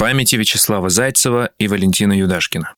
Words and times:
Памяти 0.00 0.36
Вячеслава 0.36 0.88
Зайцева 0.88 1.50
и 1.58 1.68
Валентина 1.68 2.14
Юдашкина. 2.14 2.72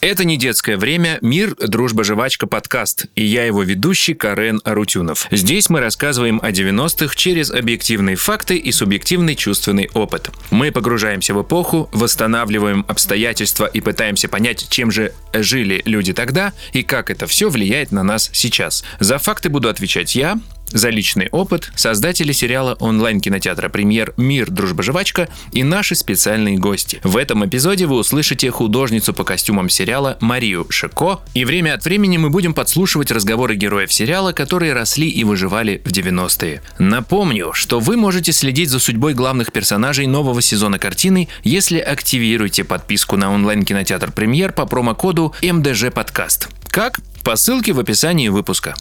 Это 0.00 0.24
не 0.24 0.36
детское 0.36 0.76
время, 0.76 1.18
мир, 1.22 1.56
дружба, 1.56 2.04
жвачка, 2.04 2.46
подкаст. 2.46 3.06
И 3.16 3.24
я 3.24 3.46
его 3.46 3.64
ведущий 3.64 4.14
Карен 4.14 4.60
Арутюнов. 4.62 5.26
Здесь 5.32 5.70
мы 5.70 5.80
рассказываем 5.80 6.38
о 6.40 6.52
90-х 6.52 7.16
через 7.16 7.50
объективные 7.50 8.14
факты 8.14 8.56
и 8.56 8.70
субъективный 8.70 9.34
чувственный 9.34 9.90
опыт. 9.92 10.30
Мы 10.52 10.70
погружаемся 10.70 11.34
в 11.34 11.42
эпоху, 11.42 11.88
восстанавливаем 11.92 12.84
обстоятельства 12.86 13.66
и 13.66 13.80
пытаемся 13.80 14.28
понять, 14.28 14.68
чем 14.68 14.92
же 14.92 15.14
жили 15.32 15.82
люди 15.84 16.12
тогда 16.12 16.52
и 16.72 16.84
как 16.84 17.10
это 17.10 17.26
все 17.26 17.50
влияет 17.50 17.90
на 17.90 18.04
нас 18.04 18.30
сейчас. 18.32 18.84
За 19.00 19.18
факты 19.18 19.48
буду 19.48 19.68
отвечать 19.68 20.14
я, 20.14 20.38
за 20.68 20.90
личный 20.90 21.28
опыт 21.30 21.70
создатели 21.76 22.32
сериала 22.32 22.74
онлайн-кинотеатра 22.80 23.68
«Премьер. 23.68 24.12
Мир. 24.16 24.50
Дружба. 24.50 24.82
Жвачка» 24.82 25.28
и 25.52 25.62
наши 25.62 25.94
специальные 25.94 26.58
гости. 26.58 27.00
В 27.04 27.16
этом 27.16 27.46
эпизоде 27.46 27.86
вы 27.86 27.96
услышите 27.96 28.50
художницу 28.50 29.14
по 29.14 29.24
костюмам 29.24 29.68
сериала 29.68 30.18
Марию 30.20 30.66
Шико, 30.70 31.20
и 31.32 31.44
время 31.44 31.74
от 31.74 31.84
времени 31.84 32.16
мы 32.16 32.30
будем 32.30 32.54
подслушивать 32.54 33.10
разговоры 33.10 33.56
героев 33.56 33.92
сериала, 33.92 34.32
которые 34.32 34.72
росли 34.72 35.08
и 35.08 35.24
выживали 35.24 35.80
в 35.84 35.92
90-е. 35.92 36.62
Напомню, 36.78 37.52
что 37.52 37.80
вы 37.80 37.96
можете 37.96 38.32
следить 38.32 38.70
за 38.70 38.78
судьбой 38.78 39.14
главных 39.14 39.52
персонажей 39.52 40.06
нового 40.06 40.42
сезона 40.42 40.78
картины, 40.78 41.28
если 41.42 41.78
активируете 41.78 42.64
подписку 42.64 43.16
на 43.16 43.32
онлайн-кинотеатр 43.32 44.12
«Премьер» 44.12 44.52
по 44.52 44.66
промокоду 44.66 45.34
МДЖ 45.42 45.90
Подкаст. 45.92 46.48
Как? 46.68 47.00
По 47.22 47.36
ссылке 47.36 47.72
в 47.72 47.80
описании 47.80 48.28
выпуска 48.28 48.74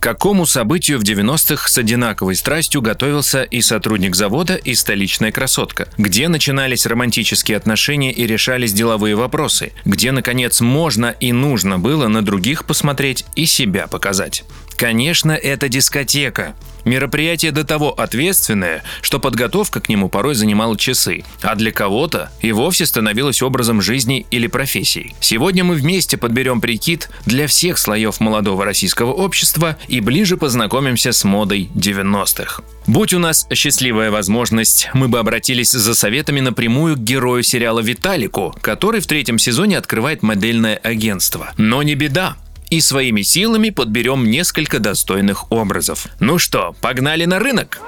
какому 0.00 0.46
событию 0.46 0.98
в 0.98 1.02
90-х 1.02 1.68
с 1.68 1.78
одинаковой 1.78 2.34
страстью 2.34 2.80
готовился 2.82 3.42
и 3.42 3.60
сотрудник 3.60 4.16
завода, 4.16 4.56
и 4.56 4.74
столичная 4.74 5.30
красотка? 5.30 5.88
Где 5.98 6.28
начинались 6.28 6.86
романтические 6.86 7.56
отношения 7.56 8.12
и 8.12 8.26
решались 8.26 8.72
деловые 8.72 9.14
вопросы? 9.14 9.72
Где, 9.84 10.10
наконец, 10.10 10.60
можно 10.60 11.14
и 11.20 11.32
нужно 11.32 11.78
было 11.78 12.08
на 12.08 12.22
других 12.22 12.64
посмотреть 12.64 13.24
и 13.36 13.44
себя 13.44 13.86
показать? 13.86 14.44
Конечно, 14.80 15.32
это 15.32 15.68
дискотека. 15.68 16.54
Мероприятие 16.86 17.52
до 17.52 17.64
того 17.64 17.90
ответственное, 17.90 18.82
что 19.02 19.20
подготовка 19.20 19.78
к 19.78 19.90
нему 19.90 20.08
порой 20.08 20.34
занимала 20.34 20.74
часы, 20.78 21.22
а 21.42 21.54
для 21.54 21.70
кого-то 21.70 22.30
и 22.40 22.50
вовсе 22.50 22.86
становилось 22.86 23.42
образом 23.42 23.82
жизни 23.82 24.24
или 24.30 24.46
профессии. 24.46 25.14
Сегодня 25.20 25.64
мы 25.64 25.74
вместе 25.74 26.16
подберем 26.16 26.62
прикид 26.62 27.10
для 27.26 27.46
всех 27.46 27.76
слоев 27.76 28.20
молодого 28.20 28.64
российского 28.64 29.12
общества 29.12 29.76
и 29.86 30.00
ближе 30.00 30.38
познакомимся 30.38 31.12
с 31.12 31.24
модой 31.24 31.68
90-х. 31.74 32.62
Будь 32.86 33.12
у 33.12 33.18
нас 33.18 33.46
счастливая 33.52 34.10
возможность, 34.10 34.88
мы 34.94 35.08
бы 35.08 35.18
обратились 35.18 35.72
за 35.72 35.94
советами 35.94 36.40
напрямую 36.40 36.96
к 36.96 37.00
герою 37.00 37.42
сериала 37.42 37.80
Виталику, 37.80 38.56
который 38.62 39.02
в 39.02 39.06
третьем 39.06 39.38
сезоне 39.38 39.76
открывает 39.76 40.22
модельное 40.22 40.76
агентство. 40.76 41.52
Но 41.58 41.82
не 41.82 41.94
беда, 41.94 42.38
и 42.70 42.80
своими 42.80 43.22
силами 43.22 43.70
подберем 43.70 44.30
несколько 44.30 44.78
достойных 44.78 45.50
образов. 45.52 46.06
Ну 46.20 46.38
что, 46.38 46.74
погнали 46.80 47.24
на 47.24 47.38
рынок? 47.38 47.80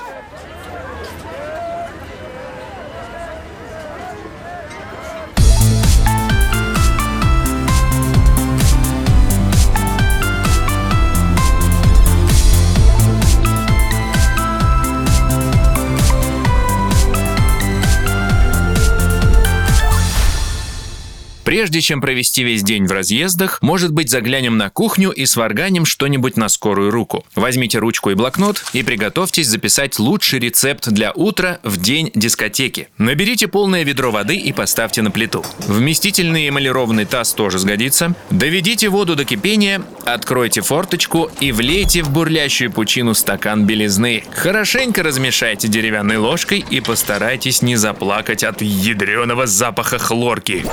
Прежде 21.45 21.81
чем 21.81 22.01
провести 22.01 22.45
весь 22.45 22.62
день 22.62 22.87
в 22.87 22.93
разъездах, 22.93 23.61
может 23.62 23.93
быть 23.93 24.11
заглянем 24.11 24.57
на 24.57 24.71
кухню 24.71 25.11
и 25.11 25.27
сварганим 25.27 25.84
что-нибудь 25.84 26.37
на 26.37 26.49
скорую 26.49 26.91
руку. 26.91 27.25
Возьмите 27.34 27.78
ручку 27.78 28.11
и 28.11 28.15
блокнот 28.15 28.65
и 28.72 28.83
приготовьтесь 28.83 29.49
записать 29.49 29.99
лучший 29.99 30.39
рецепт 30.39 30.89
для 30.89 31.12
утра 31.12 31.59
в 31.62 31.81
день 31.81 32.11
дискотеки. 32.15 32.89
Наберите 32.99 33.49
полное 33.49 33.83
ведро 33.83 34.12
воды 34.12 34.37
и 34.37 34.53
поставьте 34.53 35.03
на 35.03 35.11
плиту. 35.11 35.44
Вместительный 35.66 36.49
эмалированный 36.49 37.06
таз 37.06 37.34
тоже 37.34 37.59
сгодится. 37.59 38.15
Доведите 38.31 38.89
воду 38.89 39.16
до 39.16 39.25
кипения, 39.25 39.83
откройте 40.05 40.61
форточку 40.61 41.31
и 41.41 41.50
влейте 41.50 42.03
в 42.03 42.11
бурлящую 42.11 42.71
пучину 42.71 43.15
стакан 43.15 43.66
белизны. 43.66 44.25
Хорошенько 44.33 45.03
размешайте 45.03 45.66
деревянной 45.69 46.19
ложкой 46.19 46.65
и 46.71 46.81
постарайтесь 46.81 47.62
не 47.62 47.77
заплакать 47.77 48.45
от 48.45 48.62
ядреного 48.62 49.47
запаха 49.47 49.99
хлорки. 49.99 50.65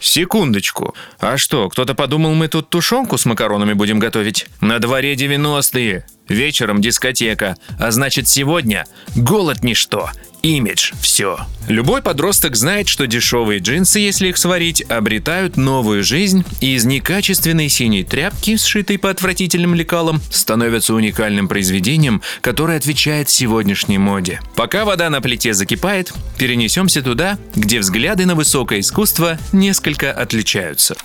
Секундочку. 0.00 0.94
А 1.18 1.36
что, 1.36 1.68
кто-то 1.68 1.94
подумал, 1.94 2.34
мы 2.34 2.48
тут 2.48 2.70
тушенку 2.70 3.18
с 3.18 3.26
макаронами 3.26 3.72
будем 3.72 3.98
готовить? 3.98 4.46
На 4.60 4.78
дворе 4.78 5.14
90-е. 5.14 6.06
Вечером 6.28 6.80
дискотека. 6.80 7.56
А 7.78 7.90
значит, 7.90 8.28
сегодня 8.28 8.84
голод 9.16 9.64
ничто. 9.64 10.10
Имидж– 10.42 10.92
все. 11.00 11.38
Любой 11.68 12.00
подросток 12.00 12.56
знает, 12.56 12.88
что 12.88 13.06
дешевые 13.06 13.60
джинсы, 13.60 13.98
если 13.98 14.28
их 14.28 14.38
сварить, 14.38 14.82
обретают 14.82 15.56
новую 15.56 16.02
жизнь, 16.02 16.44
и 16.60 16.74
из 16.74 16.84
некачественной 16.84 17.68
синей 17.68 18.04
тряпки, 18.04 18.56
сшитой 18.56 18.98
по 18.98 19.10
отвратительным 19.10 19.74
лекалам, 19.74 20.20
становятся 20.30 20.94
уникальным 20.94 21.48
произведением, 21.48 22.22
которое 22.40 22.78
отвечает 22.78 23.28
сегодняшней 23.28 23.98
моде. 23.98 24.40
Пока 24.54 24.84
вода 24.84 25.10
на 25.10 25.20
плите 25.20 25.54
закипает, 25.54 26.12
перенесемся 26.38 27.02
туда, 27.02 27.38
где 27.54 27.80
взгляды 27.80 28.24
на 28.24 28.34
высокое 28.34 28.80
искусство 28.80 29.38
несколько 29.52 30.12
отличаются. 30.12 30.96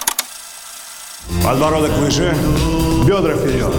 Подбородок 1.44 1.92
выше, 1.98 2.36
бедра 3.08 3.36
вперед. 3.36 3.74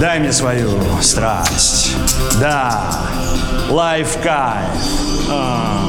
Дай 0.00 0.18
мне 0.18 0.32
свою 0.32 0.70
страсть. 1.02 1.92
Да, 2.40 3.08
лайф 3.68 4.16
кайф. 4.22 4.68
А. 5.30 5.88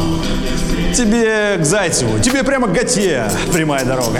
Тебе 0.95 1.57
к 1.57 1.63
Зайцеву, 1.63 2.19
тебе 2.19 2.44
прямо 2.44 2.67
к 2.67 2.73
Готье 2.73 3.29
прямая 3.53 3.85
дорога. 3.85 4.19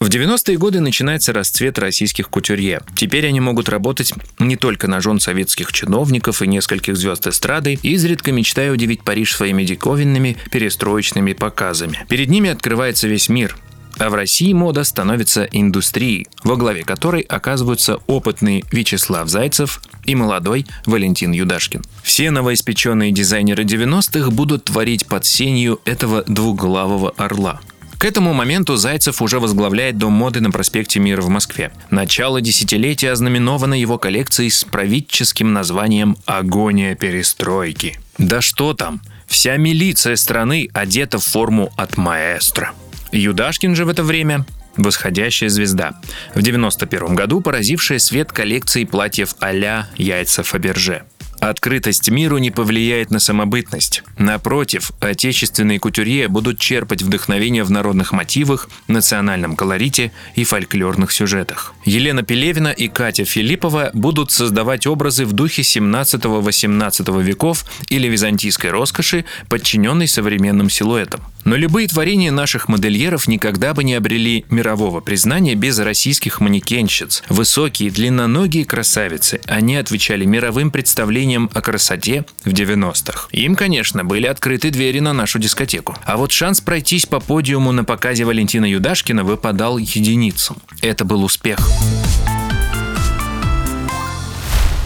В 0.00 0.08
90-е 0.10 0.56
годы 0.56 0.80
начинается 0.80 1.32
расцвет 1.32 1.78
российских 1.78 2.30
кутюрье. 2.30 2.80
Теперь 2.94 3.26
они 3.26 3.40
могут 3.40 3.68
работать 3.68 4.14
не 4.38 4.56
только 4.56 4.86
на 4.86 5.00
жен 5.00 5.20
советских 5.20 5.72
чиновников 5.72 6.40
и 6.40 6.46
нескольких 6.46 6.96
звезд 6.96 7.26
эстрады, 7.26 7.78
изредка 7.82 8.32
мечтая 8.32 8.72
удивить 8.72 9.02
Париж 9.02 9.34
своими 9.34 9.64
диковинными 9.64 10.38
перестроечными 10.50 11.34
показами. 11.34 12.06
Перед 12.08 12.30
ними 12.30 12.48
открывается 12.48 13.06
весь 13.06 13.28
мир, 13.28 13.56
а 13.98 14.08
в 14.08 14.14
России 14.14 14.52
мода 14.52 14.84
становится 14.84 15.44
индустрией, 15.44 16.28
во 16.44 16.56
главе 16.56 16.84
которой 16.84 17.22
оказываются 17.22 17.96
опытный 18.06 18.64
Вячеслав 18.70 19.28
Зайцев 19.28 19.82
и 20.08 20.14
молодой 20.14 20.66
Валентин 20.86 21.32
Юдашкин. 21.32 21.84
Все 22.02 22.30
новоиспеченные 22.30 23.12
дизайнеры 23.12 23.64
90-х 23.64 24.30
будут 24.30 24.64
творить 24.64 25.06
под 25.06 25.26
сенью 25.26 25.80
этого 25.84 26.24
двуглавого 26.26 27.10
орла. 27.10 27.60
К 27.98 28.04
этому 28.04 28.32
моменту 28.32 28.76
Зайцев 28.76 29.20
уже 29.20 29.38
возглавляет 29.38 29.98
Дом 29.98 30.12
моды 30.12 30.40
на 30.40 30.50
проспекте 30.50 30.98
Мира 30.98 31.20
в 31.20 31.28
Москве. 31.28 31.72
Начало 31.90 32.40
десятилетия 32.40 33.10
ознаменовано 33.10 33.74
его 33.74 33.98
коллекцией 33.98 34.50
с 34.50 34.64
правительским 34.64 35.52
названием 35.52 36.16
«Агония 36.24 36.94
перестройки». 36.94 37.98
Да 38.16 38.40
что 38.40 38.72
там, 38.72 39.00
вся 39.26 39.56
милиция 39.56 40.16
страны 40.16 40.70
одета 40.72 41.18
в 41.18 41.24
форму 41.24 41.70
от 41.76 41.96
маэстро. 41.96 42.70
Юдашкин 43.12 43.74
же 43.74 43.84
в 43.84 43.88
это 43.88 44.04
время 44.04 44.46
восходящая 44.78 45.50
звезда. 45.50 46.00
В 46.34 46.42
91 46.42 47.14
году 47.14 47.40
поразившая 47.40 47.98
свет 47.98 48.32
коллекции 48.32 48.84
платьев 48.84 49.34
а-ля 49.40 49.88
яйца 49.96 50.42
Фаберже. 50.42 51.02
Открытость 51.40 52.10
миру 52.10 52.38
не 52.38 52.50
повлияет 52.50 53.10
на 53.10 53.20
самобытность. 53.20 54.02
Напротив, 54.18 54.90
отечественные 54.98 55.78
кутюрье 55.78 56.26
будут 56.26 56.58
черпать 56.58 57.02
вдохновение 57.02 57.62
в 57.62 57.70
народных 57.70 58.12
мотивах, 58.12 58.68
национальном 58.88 59.54
колорите 59.54 60.10
и 60.34 60.42
фольклорных 60.42 61.12
сюжетах. 61.12 61.74
Елена 61.84 62.24
Пелевина 62.24 62.68
и 62.68 62.88
Катя 62.88 63.24
Филиппова 63.24 63.90
будут 63.94 64.32
создавать 64.32 64.86
образы 64.88 65.24
в 65.24 65.32
духе 65.32 65.62
17-18 65.62 67.22
веков 67.22 67.64
или 67.88 68.08
византийской 68.08 68.70
роскоши, 68.70 69.24
подчиненной 69.48 70.08
современным 70.08 70.68
силуэтам. 70.68 71.20
Но 71.48 71.56
любые 71.56 71.88
творения 71.88 72.30
наших 72.30 72.68
модельеров 72.68 73.26
никогда 73.26 73.72
бы 73.72 73.82
не 73.82 73.94
обрели 73.94 74.44
мирового 74.50 75.00
признания 75.00 75.54
без 75.54 75.78
российских 75.78 76.40
манекенщиц. 76.40 77.22
Высокие, 77.30 77.90
длинноногие 77.90 78.66
красавицы. 78.66 79.40
Они 79.46 79.76
отвечали 79.76 80.26
мировым 80.26 80.70
представлениям 80.70 81.48
о 81.54 81.62
красоте 81.62 82.26
в 82.44 82.48
90-х. 82.48 83.28
Им, 83.32 83.56
конечно, 83.56 84.04
были 84.04 84.26
открыты 84.26 84.68
двери 84.68 84.98
на 84.98 85.14
нашу 85.14 85.38
дискотеку. 85.38 85.96
А 86.04 86.18
вот 86.18 86.32
шанс 86.32 86.60
пройтись 86.60 87.06
по 87.06 87.18
подиуму 87.18 87.72
на 87.72 87.82
показе 87.82 88.26
Валентина 88.26 88.66
Юдашкина 88.66 89.24
выпадал 89.24 89.78
единицам. 89.78 90.58
Это 90.82 91.06
был 91.06 91.24
успех. 91.24 91.58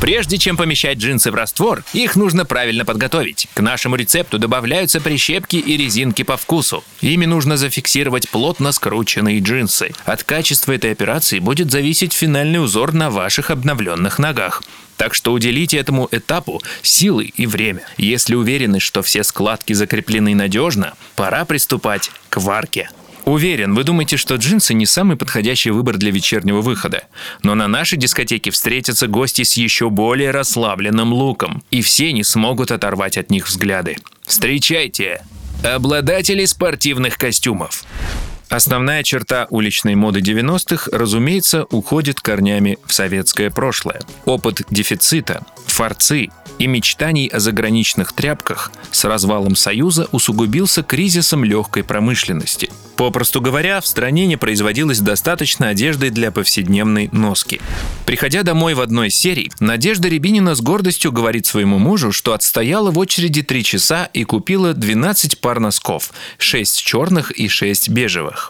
Прежде 0.02 0.37
чем 0.37 0.56
помещать 0.56 0.99
джинсы 0.99 1.31
в 1.31 1.37
раствор, 1.37 1.84
их 1.93 2.16
нужно 2.16 2.44
правильно 2.44 2.84
подготовить. 2.84 3.46
К 3.54 3.60
нашему 3.60 3.94
рецепту 3.94 4.37
добавляются 4.40 5.00
прищепки 5.00 5.54
и 5.54 5.76
резинки 5.76 6.22
по 6.25 6.37
вкусу. 6.37 6.82
Ими 7.02 7.25
нужно 7.25 7.56
зафиксировать 7.56 8.28
плотно 8.28 8.72
скрученные 8.72 9.38
джинсы. 9.38 9.93
От 10.04 10.25
качества 10.25 10.72
этой 10.72 10.90
операции 10.90 11.38
будет 11.38 11.70
зависеть 11.70 12.14
финальный 12.14 12.60
узор 12.60 12.93
на 12.93 13.10
ваших 13.10 13.52
обновленных 13.52 14.19
ногах. 14.19 14.64
Так 14.96 15.14
что 15.14 15.32
уделите 15.32 15.76
этому 15.76 16.08
этапу 16.10 16.60
силы 16.82 17.26
и 17.26 17.46
время. 17.46 17.82
Если 17.96 18.34
уверены, 18.34 18.81
что 18.81 19.02
все 19.02 19.22
складки 19.22 19.72
закреплены 19.72 20.34
надежно, 20.34 20.94
пора 21.14 21.44
приступать 21.44 22.10
к 22.28 22.38
варке. 22.38 22.90
Уверен, 23.24 23.74
вы 23.74 23.84
думаете, 23.84 24.16
что 24.16 24.34
джинсы 24.34 24.74
не 24.74 24.86
самый 24.86 25.16
подходящий 25.16 25.70
выбор 25.70 25.96
для 25.96 26.10
вечернего 26.10 26.60
выхода. 26.60 27.04
Но 27.42 27.54
на 27.54 27.69
нашей 27.69 27.98
дискотеке 27.98 28.50
встретятся 28.50 29.06
гости 29.06 29.42
с 29.42 29.56
еще 29.56 29.90
более 29.90 30.32
расслабленным 30.32 31.12
луком, 31.12 31.62
и 31.70 31.82
все 31.82 32.12
не 32.12 32.24
смогут 32.24 32.72
оторвать 32.72 33.16
от 33.16 33.30
них 33.30 33.46
взгляды. 33.46 33.96
Встречайте! 34.26 35.22
Обладатели 35.64 36.44
спортивных 36.44 37.16
костюмов. 37.16 37.84
Основная 38.52 39.02
черта 39.02 39.46
уличной 39.49 39.94
моды 39.94 40.20
90-х, 40.20 40.90
разумеется, 40.93 41.64
уходит 41.70 42.20
корнями 42.20 42.78
в 42.84 42.93
советское 42.93 43.49
прошлое. 43.49 44.02
Опыт 44.26 44.60
дефицита, 44.69 45.43
форцы 45.64 46.28
и 46.58 46.66
мечтаний 46.66 47.28
о 47.28 47.40
заграничных 47.40 48.12
тряпках 48.12 48.70
с 48.90 49.04
развалом 49.04 49.56
Союза 49.56 50.06
усугубился 50.12 50.82
кризисом 50.82 51.44
легкой 51.44 51.82
промышленности. 51.82 52.69
Попросту 52.96 53.40
говоря, 53.40 53.81
в 53.81 53.87
стране 53.87 54.26
не 54.26 54.37
производилось 54.37 55.00
достаточно 55.00 55.69
одежды 55.69 56.10
для 56.10 56.31
повседневной 56.31 57.08
носки. 57.10 57.60
Приходя 58.05 58.43
домой 58.43 58.75
в 58.75 58.81
одной 58.81 59.08
из 59.08 59.16
серий, 59.16 59.50
Надежда 59.60 60.08
Рябинина 60.08 60.55
с 60.55 60.60
гордостью 60.60 61.10
говорит 61.10 61.46
своему 61.46 61.78
мужу, 61.78 62.12
что 62.12 62.34
отстояла 62.34 62.90
в 62.90 62.98
очереди 62.98 63.43
3 63.43 63.64
часа 63.64 64.10
и 64.12 64.25
купила 64.25 64.75
12 64.75 65.40
пар 65.40 65.58
носков, 65.58 66.12
6 66.38 66.82
черных 66.82 67.31
и 67.31 67.48
6 67.48 67.88
бежевых. 67.88 68.41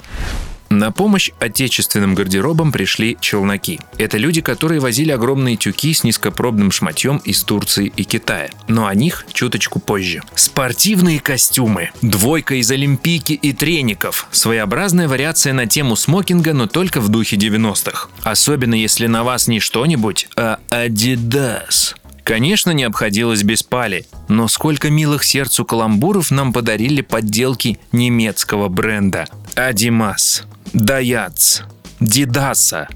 На 0.72 0.90
помощь 0.90 1.30
отечественным 1.38 2.14
гардеробам 2.14 2.72
пришли 2.72 3.18
челноки. 3.20 3.78
Это 3.98 4.16
люди, 4.16 4.40
которые 4.40 4.80
возили 4.80 5.12
огромные 5.12 5.56
тюки 5.56 5.92
с 5.92 6.02
низкопробным 6.02 6.70
шматьем 6.70 7.18
из 7.18 7.42
Турции 7.42 7.92
и 7.94 8.04
Китая. 8.04 8.48
Но 8.68 8.86
о 8.86 8.94
них 8.94 9.26
чуточку 9.34 9.80
позже. 9.80 10.22
Спортивные 10.34 11.20
костюмы. 11.20 11.90
Двойка 12.00 12.54
из 12.54 12.70
олимпийки 12.70 13.34
и 13.34 13.52
треников. 13.52 14.28
Своеобразная 14.30 15.08
вариация 15.08 15.52
на 15.52 15.66
тему 15.66 15.94
смокинга, 15.94 16.54
но 16.54 16.66
только 16.66 17.02
в 17.02 17.10
духе 17.10 17.36
90-х. 17.36 18.08
Особенно 18.22 18.74
если 18.74 19.06
на 19.06 19.24
вас 19.24 19.48
не 19.48 19.60
что-нибудь, 19.60 20.28
а 20.36 20.58
Adidas. 20.70 21.94
Конечно, 22.24 22.70
не 22.70 22.84
обходилось 22.84 23.42
без 23.42 23.62
пали, 23.62 24.06
но 24.28 24.46
сколько 24.48 24.90
милых 24.90 25.24
сердцу 25.24 25.64
каламбуров 25.64 26.30
нам 26.30 26.52
подарили 26.52 27.00
подделки 27.00 27.78
немецкого 27.90 28.68
бренда. 28.68 29.26
Адимас. 29.54 30.44
Даяц, 30.72 31.62
Дидаса, 32.00 32.88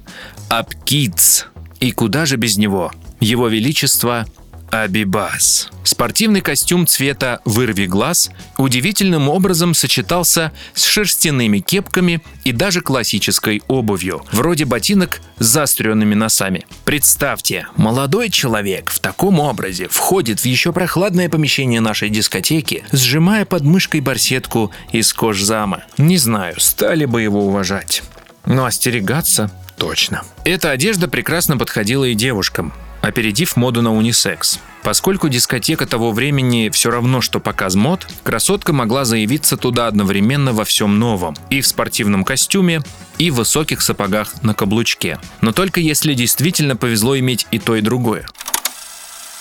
Апкиц. 0.49 1.47
И 1.81 1.91
куда 1.93 2.25
же 2.25 2.37
без 2.37 2.57
него? 2.57 2.93
Его 3.21 3.49
Величество 3.49 4.27
Абибас. 4.71 5.71
Спортивный 5.85 6.41
костюм 6.41 6.87
цвета 6.87 7.41
«Вырви 7.45 7.87
глаз» 7.87 8.31
удивительным 8.59 9.29
образом 9.29 9.75
сочетался 9.75 10.53
с 10.75 10.85
шерстяными 10.85 11.61
кепками 11.61 12.21
и 12.45 12.53
даже 12.53 12.81
классической 12.81 13.63
обувью, 13.69 14.25
вроде 14.33 14.65
ботинок 14.65 15.21
с 15.39 15.47
заостренными 15.47 16.15
носами. 16.15 16.67
Представьте, 16.85 17.69
молодой 17.77 18.31
человек 18.31 18.91
в 18.91 18.99
таком 18.99 19.39
образе 19.39 19.89
входит 19.89 20.41
в 20.41 20.47
еще 20.47 20.73
прохладное 20.73 21.29
помещение 21.29 21.81
нашей 21.81 22.09
дискотеки, 22.09 22.85
сжимая 22.93 23.45
под 23.45 23.63
мышкой 23.63 24.01
барсетку 24.01 24.73
из 24.93 25.13
кожзама. 25.13 25.85
Не 25.99 26.19
знаю, 26.19 26.59
стали 26.59 27.05
бы 27.05 27.23
его 27.23 27.47
уважать. 27.47 28.03
Но 28.45 28.65
остерегаться 28.65 29.51
точно. 29.79 30.23
Эта 30.45 30.71
одежда 30.71 31.09
прекрасно 31.09 31.57
подходила 31.57 32.05
и 32.05 32.15
девушкам 32.15 32.73
опередив 33.03 33.57
моду 33.57 33.83
на 33.83 33.95
унисекс. 33.95 34.59
Поскольку 34.83 35.29
дискотека 35.29 35.87
того 35.87 36.13
времени 36.13 36.71
все 36.73 36.91
равно, 36.91 37.21
что 37.21 37.41
показ 37.41 37.75
мод, 37.75 38.07
красотка 38.23 38.73
могла 38.73 39.05
заявиться 39.05 39.57
туда 39.57 39.89
одновременно 39.89 40.53
во 40.53 40.65
всем 40.65 40.99
новом. 40.99 41.37
И 41.51 41.61
в 41.61 41.67
спортивном 41.67 42.25
костюме, 42.25 42.83
и 43.19 43.31
в 43.31 43.35
высоких 43.35 43.81
сапогах 43.83 44.43
на 44.43 44.55
каблучке. 44.55 45.19
Но 45.41 45.53
только 45.53 45.81
если 45.81 46.15
действительно 46.15 46.77
повезло 46.77 47.19
иметь 47.19 47.47
и 47.51 47.59
то, 47.59 47.75
и 47.75 47.81
другое. 47.81 48.27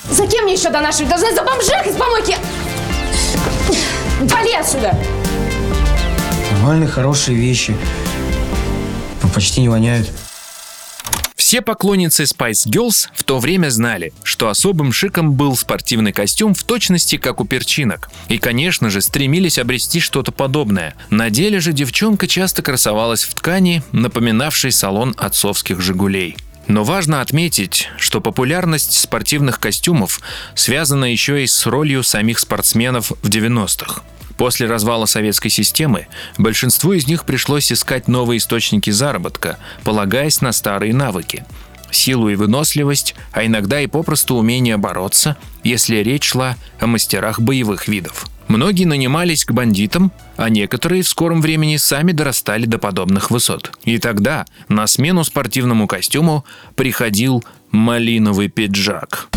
За 0.10 0.26
кем 0.28 0.46
мне 0.46 0.54
еще 0.54 0.70
до 0.70 0.82
нашей 0.82 1.06
должны? 1.06 1.34
За 1.34 1.44
бомжах 1.44 1.86
из 1.86 1.96
помойки! 1.96 2.36
Вали 4.22 4.54
отсюда! 4.54 4.98
Нормальные, 6.52 6.88
хорошие 6.88 7.38
вещи. 7.38 7.76
Но 9.22 9.30
почти 9.30 9.62
не 9.62 9.70
воняют. 9.70 10.10
Все 11.46 11.62
поклонницы 11.62 12.24
Spice 12.24 12.68
Girls 12.68 13.08
в 13.14 13.22
то 13.22 13.38
время 13.38 13.70
знали, 13.70 14.14
что 14.24 14.50
особым 14.50 14.92
шиком 14.92 15.34
был 15.34 15.56
спортивный 15.56 16.12
костюм 16.12 16.56
в 16.56 16.64
точности 16.64 17.18
как 17.18 17.40
у 17.40 17.46
перчинок. 17.46 18.10
И, 18.30 18.40
конечно 18.40 18.90
же, 18.90 19.00
стремились 19.00 19.60
обрести 19.60 20.00
что-то 20.00 20.32
подобное. 20.32 20.96
На 21.12 21.30
деле 21.30 21.60
же 21.60 21.72
девчонка 21.72 22.28
часто 22.28 22.64
красовалась 22.64 23.24
в 23.26 23.36
ткани, 23.36 23.84
напоминавшей 23.92 24.72
салон 24.72 25.14
отцовских 25.20 25.82
«Жигулей». 25.82 26.36
Но 26.66 26.84
важно 26.84 27.22
отметить, 27.22 27.90
что 28.00 28.22
популярность 28.22 28.94
спортивных 29.00 29.60
костюмов 29.60 30.22
связана 30.56 31.06
еще 31.06 31.44
и 31.44 31.46
с 31.46 31.68
ролью 31.68 32.02
самих 32.02 32.40
спортсменов 32.40 33.12
в 33.22 33.30
90-х. 33.30 34.02
После 34.38 34.68
развала 34.68 35.06
советской 35.06 35.50
системы 35.50 36.08
большинству 36.38 36.94
из 36.94 37.08
них 37.08 37.26
пришлось 37.26 37.72
искать 37.72 38.08
новые 38.08 38.40
источники 38.40 38.90
заработка, 38.90 39.58
полагаясь 39.84 40.42
на 40.42 40.52
старые 40.52 40.94
навыки 40.94 41.46
силу 41.96 42.30
и 42.30 42.36
выносливость, 42.36 43.16
а 43.32 43.46
иногда 43.46 43.82
и 43.82 43.88
попросту 43.88 44.36
умение 44.36 44.78
бороться, 44.78 45.38
если 45.64 45.98
речь 45.98 46.26
шла 46.26 46.58
о 46.80 46.88
мастерах 46.88 47.40
боевых 47.40 47.88
видов. 47.88 48.28
Многие 48.48 48.86
нанимались 48.86 49.44
к 49.44 49.52
бандитам, 49.52 50.12
а 50.38 50.50
некоторые 50.50 51.02
в 51.02 51.08
скором 51.08 51.42
времени 51.42 51.78
сами 51.78 52.12
дорастали 52.12 52.66
до 52.66 52.78
подобных 52.78 53.32
высот. 53.32 53.72
И 53.86 53.98
тогда 53.98 54.46
на 54.70 54.86
смену 54.86 55.24
спортивному 55.24 55.88
костюму 55.88 56.46
приходил 56.76 57.44
малиновый 57.72 58.50
пиджак. 58.50 59.30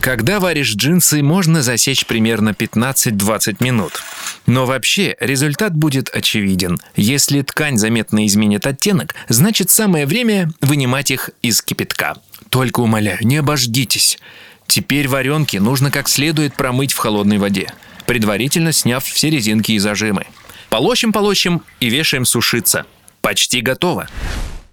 Когда 0.00 0.40
варишь 0.40 0.74
джинсы, 0.74 1.22
можно 1.22 1.62
засечь 1.62 2.06
примерно 2.06 2.50
15-20 2.50 3.56
минут. 3.60 4.02
Но 4.46 4.64
вообще 4.64 5.14
результат 5.20 5.74
будет 5.74 6.08
очевиден. 6.08 6.80
Если 6.96 7.42
ткань 7.42 7.76
заметно 7.76 8.26
изменит 8.26 8.66
оттенок, 8.66 9.14
значит 9.28 9.68
самое 9.68 10.06
время 10.06 10.50
вынимать 10.62 11.10
их 11.10 11.30
из 11.42 11.60
кипятка. 11.60 12.16
Только 12.48 12.80
умоляю, 12.80 13.18
не 13.20 13.36
обождитесь. 13.36 14.18
Теперь 14.66 15.06
варенки 15.06 15.58
нужно 15.58 15.90
как 15.90 16.08
следует 16.08 16.54
промыть 16.54 16.92
в 16.92 16.98
холодной 16.98 17.38
воде, 17.38 17.66
предварительно 18.06 18.72
сняв 18.72 19.04
все 19.04 19.28
резинки 19.28 19.72
и 19.72 19.78
зажимы. 19.78 20.26
Полощем-полощем 20.70 21.62
и 21.80 21.90
вешаем 21.90 22.24
сушиться. 22.24 22.86
Почти 23.20 23.60
готово. 23.60 24.08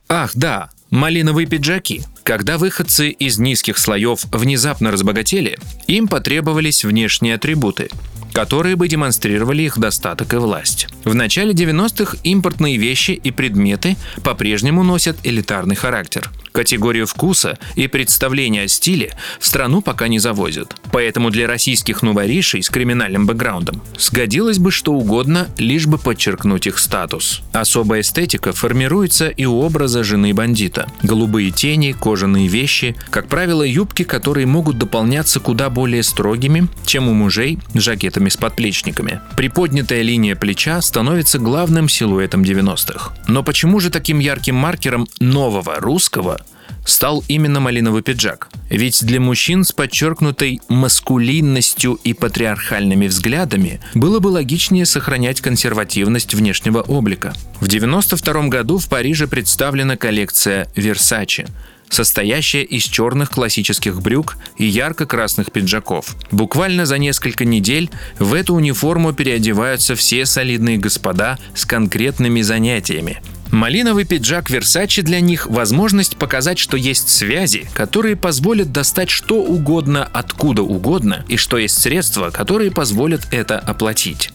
Ах, 0.07 0.31
да, 0.35 0.69
малиновые 0.89 1.47
пиджаки. 1.47 2.03
Когда 2.23 2.57
выходцы 2.57 3.09
из 3.09 3.39
низких 3.39 3.77
слоев 3.77 4.25
внезапно 4.31 4.91
разбогатели, 4.91 5.57
им 5.87 6.07
потребовались 6.07 6.83
внешние 6.83 7.35
атрибуты 7.35 7.89
которые 8.37 8.75
бы 8.75 8.87
демонстрировали 8.87 9.63
их 9.63 9.79
достаток 9.79 10.35
и 10.35 10.37
власть. 10.37 10.87
В 11.03 11.15
начале 11.15 11.53
90-х 11.53 12.17
импортные 12.23 12.77
вещи 12.77 13.09
и 13.09 13.31
предметы 13.31 13.97
по-прежнему 14.23 14.83
носят 14.83 15.17
элитарный 15.23 15.73
характер. 15.73 16.29
Категорию 16.51 17.07
вкуса 17.07 17.57
и 17.75 17.87
представления 17.87 18.63
о 18.63 18.67
стиле 18.67 19.15
в 19.39 19.47
страну 19.47 19.81
пока 19.81 20.07
не 20.07 20.19
завозят. 20.19 20.75
Поэтому 20.91 21.31
для 21.31 21.47
российских 21.47 22.03
новоришей 22.03 22.61
с 22.61 22.69
криминальным 22.69 23.25
бэкграундом 23.25 23.81
сгодилось 23.97 24.59
бы 24.59 24.71
что 24.71 24.93
угодно, 24.93 25.47
лишь 25.57 25.87
бы 25.87 25.97
подчеркнуть 25.97 26.67
их 26.67 26.77
статус. 26.77 27.41
Особая 27.53 28.01
эстетика 28.01 28.53
формируется 28.53 29.29
и 29.29 29.45
у 29.45 29.61
образа 29.61 30.03
жены 30.03 30.35
бандита. 30.35 30.87
Голубые 31.01 31.49
тени, 31.49 31.95
кожаные 31.99 32.47
вещи, 32.47 32.95
как 33.09 33.29
правило, 33.29 33.63
юбки, 33.63 34.03
которые 34.03 34.45
могут 34.45 34.77
дополняться 34.77 35.39
куда 35.39 35.71
более 35.71 36.03
строгими, 36.03 36.67
чем 36.85 37.07
у 37.07 37.13
мужей 37.13 37.57
жакетами 37.73 38.26
с 38.29 38.37
подплечниками. 38.37 39.21
Приподнятая 39.35 40.01
линия 40.01 40.35
плеча 40.35 40.81
становится 40.81 41.39
главным 41.39 41.89
силуэтом 41.89 42.43
90-х. 42.43 43.13
Но 43.27 43.43
почему 43.43 43.79
же 43.79 43.89
таким 43.89 44.19
ярким 44.19 44.55
маркером 44.55 45.07
нового 45.19 45.79
русского 45.79 46.39
стал 46.87 47.23
именно 47.27 47.59
малиновый 47.59 48.01
пиджак. 48.01 48.49
Ведь 48.69 49.05
для 49.05 49.19
мужчин 49.19 49.63
с 49.63 49.71
подчеркнутой 49.71 50.61
маскулинностью 50.69 51.99
и 52.03 52.13
патриархальными 52.13 53.07
взглядами 53.07 53.79
было 53.93 54.19
бы 54.19 54.29
логичнее 54.29 54.85
сохранять 54.85 55.41
консервативность 55.41 56.33
внешнего 56.33 56.81
облика. 56.81 57.33
В 57.55 57.65
1992 57.67 58.47
году 58.47 58.77
в 58.77 58.87
Париже 58.87 59.27
представлена 59.27 59.97
коллекция 59.97 60.67
Versace 60.75 61.47
состоящая 61.89 62.63
из 62.63 62.83
черных 62.83 63.29
классических 63.29 64.01
брюк 64.01 64.37
и 64.57 64.65
ярко-красных 64.65 65.51
пиджаков. 65.51 66.15
Буквально 66.31 66.85
за 66.85 66.97
несколько 66.97 67.45
недель 67.45 67.89
в 68.19 68.33
эту 68.33 68.55
униформу 68.55 69.13
переодеваются 69.13 69.95
все 69.95 70.25
солидные 70.25 70.77
господа 70.77 71.37
с 71.55 71.65
конкретными 71.65 72.41
занятиями. 72.41 73.21
Малиновый 73.51 74.03
пиджак 74.03 74.49
Versace 74.49 75.01
для 75.01 75.21
них– 75.21 75.47
возможность 75.49 76.17
показать, 76.17 76.59
что 76.59 76.75
есть 76.75 77.09
связи, 77.09 77.69
которые 77.73 78.17
позволят 78.17 78.71
достать 78.73 79.09
что 79.09 79.41
угодно 79.41 80.03
откуда 80.03 80.63
угодно, 80.63 81.23
и 81.29 81.37
что 81.37 81.57
есть 81.57 81.79
средства, 81.79 82.29
которые 82.29 82.71
позволят 82.71 83.21
это 83.31 83.57
оплатить. 83.57 84.31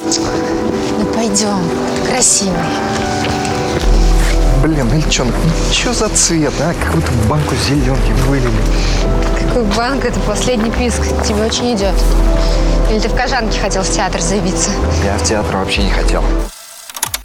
Ну 0.00 1.06
пойдем, 1.12 1.58
красивый. 2.06 2.54
Блин, 4.62 4.92
Ильчонок, 4.92 5.34
ну 5.44 5.50
что 5.72 5.92
за 5.92 6.08
цвет, 6.08 6.52
а? 6.60 6.74
Какую-то 6.84 7.12
банку 7.28 7.54
зеленки 7.68 8.10
вылили. 8.26 8.50
Какой 9.40 9.62
банк, 9.76 10.04
это 10.04 10.18
последний 10.20 10.70
писк. 10.70 11.00
Тебе 11.24 11.44
очень 11.44 11.76
идет. 11.76 11.94
Или 12.90 12.98
ты 12.98 13.08
в 13.08 13.14
Кожанке 13.14 13.60
хотел 13.60 13.82
в 13.82 13.88
театр 13.90 14.20
заявиться? 14.20 14.70
Я 15.04 15.16
в 15.16 15.22
театр 15.22 15.56
вообще 15.56 15.84
не 15.84 15.90
хотел. 15.90 16.24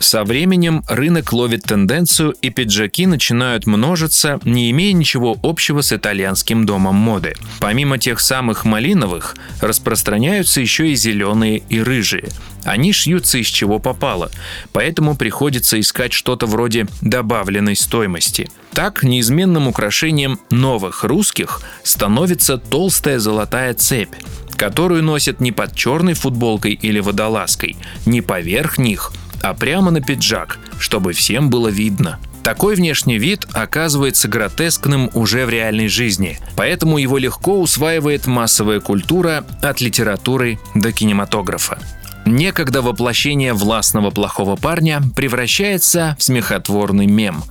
Со 0.04 0.26
временем 0.26 0.84
рынок 0.90 1.32
ловит 1.32 1.64
тенденцию, 1.64 2.32
и 2.42 2.50
пиджаки 2.50 3.08
начинают 3.08 3.66
множиться, 3.66 4.38
не 4.44 4.70
имея 4.70 4.92
ничего 4.92 5.38
общего 5.42 5.80
с 5.80 5.94
итальянским 5.94 6.66
домом 6.66 6.96
моды. 6.96 7.36
Помимо 7.62 7.98
тех 7.98 8.20
самых 8.20 8.66
малиновых, 8.66 9.38
распространяются 9.62 10.60
еще 10.60 10.92
и 10.92 10.96
зеленые 10.96 11.64
и 11.70 11.82
рыжие. 11.82 12.28
Они 12.66 12.92
шьются 12.92 13.38
из 13.38 13.48
чего 13.48 13.80
попало, 13.80 14.30
поэтому 14.74 15.16
приходится 15.16 15.80
искать 15.80 16.12
что-то 16.12 16.48
вроде 16.48 16.86
добавленной 17.00 17.78
стоимости. 17.78 18.52
Так, 18.74 19.04
неизменным 19.04 19.70
украшением 19.70 20.38
новых 20.50 21.06
русских 21.06 21.62
становится 21.84 22.58
толстая 22.58 23.20
золотая 23.20 23.74
цепь, 23.74 24.14
которую 24.58 25.02
носят 25.02 25.40
не 25.40 25.54
под 25.54 25.74
черной 25.74 26.14
футболкой 26.14 26.74
или 26.74 27.00
водолазкой, 27.00 27.78
не 28.06 28.22
поверх 28.22 28.78
них, 28.78 29.14
а 29.44 29.54
прямо 29.54 29.92
на 29.92 30.02
пиджак, 30.02 30.58
чтобы 30.80 31.14
всем 31.14 31.52
было 31.52 31.68
видно. 31.68 32.20
Такой 32.44 32.76
внешний 32.76 33.18
вид 33.18 33.46
оказывается 33.54 34.28
гротескным 34.28 35.10
уже 35.14 35.46
в 35.46 35.50
реальной 35.50 35.88
жизни, 35.88 36.40
поэтому 36.58 36.98
его 36.98 37.18
легко 37.18 37.60
усваивает 37.60 38.26
массовая 38.26 38.80
культура 38.80 39.46
от 39.62 39.80
литературы 39.80 40.60
до 40.74 40.92
кинематографа. 40.92 41.78
Некогда 42.26 42.82
воплощение 42.82 43.54
властного 43.54 44.10
плохого 44.10 44.56
парня 44.56 45.02
превращается 45.16 46.16
в 46.18 46.24
смехотворный 46.24 47.06
мем. 47.06 47.44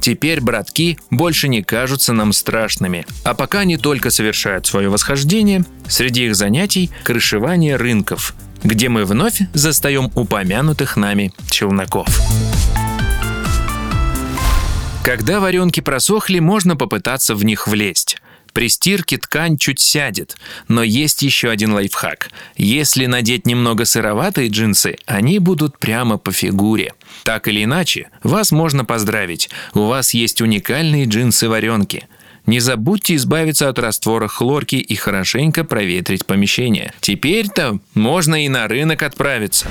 Теперь 0.00 0.40
братки 0.40 0.98
больше 1.10 1.48
не 1.48 1.62
кажутся 1.62 2.12
нам 2.12 2.32
страшными, 2.32 3.04
а 3.24 3.34
пока 3.34 3.60
они 3.60 3.76
только 3.76 4.10
совершают 4.10 4.66
свое 4.66 4.88
восхождение, 4.88 5.64
среди 5.88 6.26
их 6.26 6.36
занятий– 6.36 6.90
крышевание 7.04 7.76
рынков, 7.76 8.34
где 8.62 8.88
мы 8.88 9.04
вновь 9.04 9.40
застаем 9.54 10.10
упомянутых 10.14 10.96
нами 10.96 11.32
челноков. 11.50 12.08
Когда 15.04 15.40
варенки 15.40 15.80
просохли, 15.80 16.38
можно 16.38 16.76
попытаться 16.76 17.34
в 17.34 17.44
них 17.44 17.66
влезть. 17.66 18.18
При 18.52 18.68
стирке 18.68 19.18
ткань 19.18 19.56
чуть 19.56 19.78
сядет, 19.78 20.36
но 20.66 20.82
есть 20.82 21.22
еще 21.22 21.48
один 21.48 21.72
лайфхак. 21.74 22.30
Если 22.56 23.06
надеть 23.06 23.46
немного 23.46 23.84
сыроватые 23.84 24.48
джинсы, 24.48 24.96
они 25.06 25.38
будут 25.38 25.78
прямо 25.78 26.18
по 26.18 26.32
фигуре. 26.32 26.94
Так 27.24 27.46
или 27.46 27.64
иначе, 27.64 28.08
вас 28.22 28.50
можно 28.50 28.84
поздравить. 28.84 29.48
У 29.74 29.84
вас 29.84 30.12
есть 30.12 30.40
уникальные 30.40 31.04
джинсы-варенки– 31.06 32.08
не 32.48 32.60
забудьте 32.60 33.14
избавиться 33.16 33.68
от 33.68 33.78
раствора 33.78 34.26
хлорки 34.26 34.76
и 34.76 34.94
хорошенько 34.94 35.64
проветрить 35.64 36.24
помещение. 36.24 36.94
Теперь-то 37.00 37.78
можно 37.92 38.42
и 38.42 38.48
на 38.48 38.66
рынок 38.66 39.02
отправиться. 39.02 39.68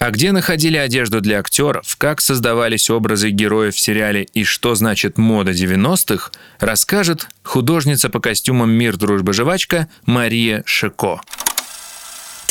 А 0.00 0.10
где 0.10 0.32
находили 0.32 0.76
одежду 0.76 1.20
для 1.20 1.38
актеров, 1.38 1.94
как 1.96 2.20
создавались 2.20 2.90
образы 2.90 3.30
героев 3.30 3.76
в 3.76 3.78
сериале 3.78 4.24
и 4.34 4.42
что 4.42 4.74
значит 4.74 5.16
мода 5.16 5.52
90-х, 5.52 6.32
расскажет 6.58 7.28
художница 7.44 8.10
по 8.10 8.18
костюмам 8.18 8.72
«Мир, 8.72 8.96
дружба, 8.96 9.32
жвачка» 9.32 9.86
Мария 10.04 10.64
Шико 10.66 11.20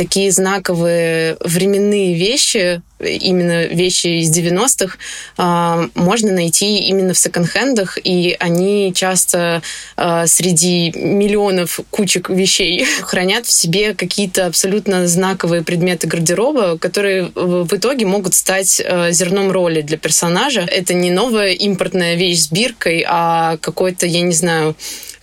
такие 0.02 0.32
знаковые 0.32 1.38
временные 1.42 2.16
вещи, 2.16 2.82
именно 3.00 3.66
вещи 3.66 4.08
из 4.22 4.36
90-х, 4.36 4.98
а, 5.38 5.90
можно 5.94 6.32
найти 6.32 6.80
именно 6.80 7.14
в 7.14 7.20
секонд-хендах, 7.20 8.00
и 8.04 8.36
они 8.40 8.94
часто 8.96 9.62
а, 9.98 10.26
среди 10.26 10.92
миллионов 10.96 11.82
кучек 11.92 12.32
вещей 12.32 12.84
хранят 13.04 13.46
в 13.46 13.52
себе 13.52 13.94
какие-то 13.94 14.48
абсолютно 14.48 15.06
знаковые 15.06 15.62
предметы 15.62 16.08
гардероба, 16.08 16.80
которые 16.80 17.32
в 17.36 17.72
итоге 17.72 18.08
могут 18.08 18.34
стать 18.34 18.82
а, 18.84 19.12
зерном 19.12 19.52
роли 19.52 19.82
для 19.82 19.98
персонажа. 19.98 20.62
Это 20.62 20.96
не 20.96 21.12
новая 21.12 21.52
импортная 21.52 22.16
вещь 22.16 22.40
с 22.40 22.52
биркой, 22.52 23.06
а 23.08 23.58
какой-то, 23.58 24.08
я 24.08 24.22
не 24.22 24.34
знаю, 24.34 24.76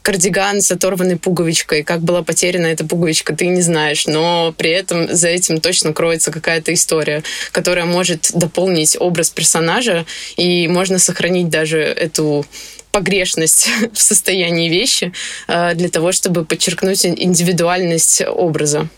кардиган 0.09 0.63
с 0.63 0.71
оторванной 0.71 1.19
пуговичкой. 1.19 1.83
Как 1.83 2.01
была 2.01 2.23
потеряна 2.23 2.65
эта 2.69 2.83
пуговичка, 2.83 3.37
ты 3.37 3.49
не 3.49 3.61
знаешь. 3.61 4.07
Но 4.07 4.55
при 4.57 4.71
этом 4.71 5.15
за 5.15 5.29
этим 5.29 5.61
точно 5.61 5.93
кроется 5.93 6.33
какая-то 6.33 6.73
история, 6.73 7.23
которая 7.53 7.85
может 7.85 8.31
дополнить 8.33 8.97
образ 8.99 9.29
персонажа, 9.29 10.07
и 10.39 10.67
можно 10.67 10.99
сохранить 10.99 11.51
даже 11.51 11.81
эту 11.81 12.47
погрешность 12.91 13.69
в 13.93 14.01
состоянии 14.01 14.71
вещи 14.71 15.13
э, 15.47 15.75
для 15.75 15.91
того, 15.91 16.13
чтобы 16.13 16.47
подчеркнуть 16.47 17.05
индивидуальность 17.05 18.23
образа. 18.27 18.89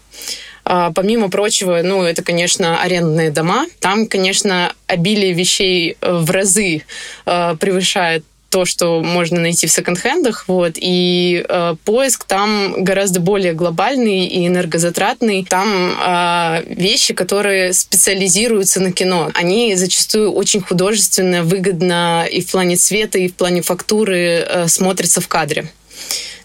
А, 0.64 0.92
помимо 0.92 1.28
прочего, 1.28 1.80
ну, 1.82 2.04
это, 2.04 2.22
конечно, 2.22 2.80
арендные 2.80 3.30
дома. 3.30 3.66
Там, 3.80 4.06
конечно, 4.06 4.72
обилие 4.86 5.32
вещей 5.32 5.96
э, 6.00 6.12
в 6.12 6.30
разы 6.30 6.84
э, 7.26 7.56
превышает 7.58 8.24
то, 8.50 8.64
что 8.64 9.00
можно 9.00 9.40
найти 9.40 9.66
в 9.66 9.72
секонд-хендах, 9.72 10.44
вот, 10.48 10.72
и 10.74 11.44
э, 11.48 11.76
поиск 11.84 12.24
там 12.24 12.82
гораздо 12.82 13.20
более 13.20 13.52
глобальный 13.52 14.26
и 14.26 14.46
энергозатратный. 14.46 15.46
Там 15.48 15.92
э, 15.92 16.64
вещи, 16.74 17.14
которые 17.14 17.72
специализируются 17.72 18.80
на 18.80 18.92
кино. 18.92 19.30
Они 19.34 19.76
зачастую 19.76 20.32
очень 20.32 20.60
художественно, 20.60 21.44
выгодно 21.44 22.26
и 22.30 22.42
в 22.42 22.50
плане 22.50 22.76
цвета, 22.76 23.18
и 23.18 23.28
в 23.28 23.34
плане 23.34 23.62
фактуры 23.62 24.18
э, 24.18 24.68
смотрятся 24.68 25.20
в 25.20 25.28
кадре. 25.28 25.70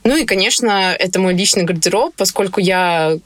Ну 0.03 0.15
и, 0.15 0.25
конечно, 0.25 0.95
это 0.97 1.19
мой 1.19 1.33
личный 1.33 1.63
гардероб, 1.63 2.13
поскольку 2.15 2.62
я 2.62 3.17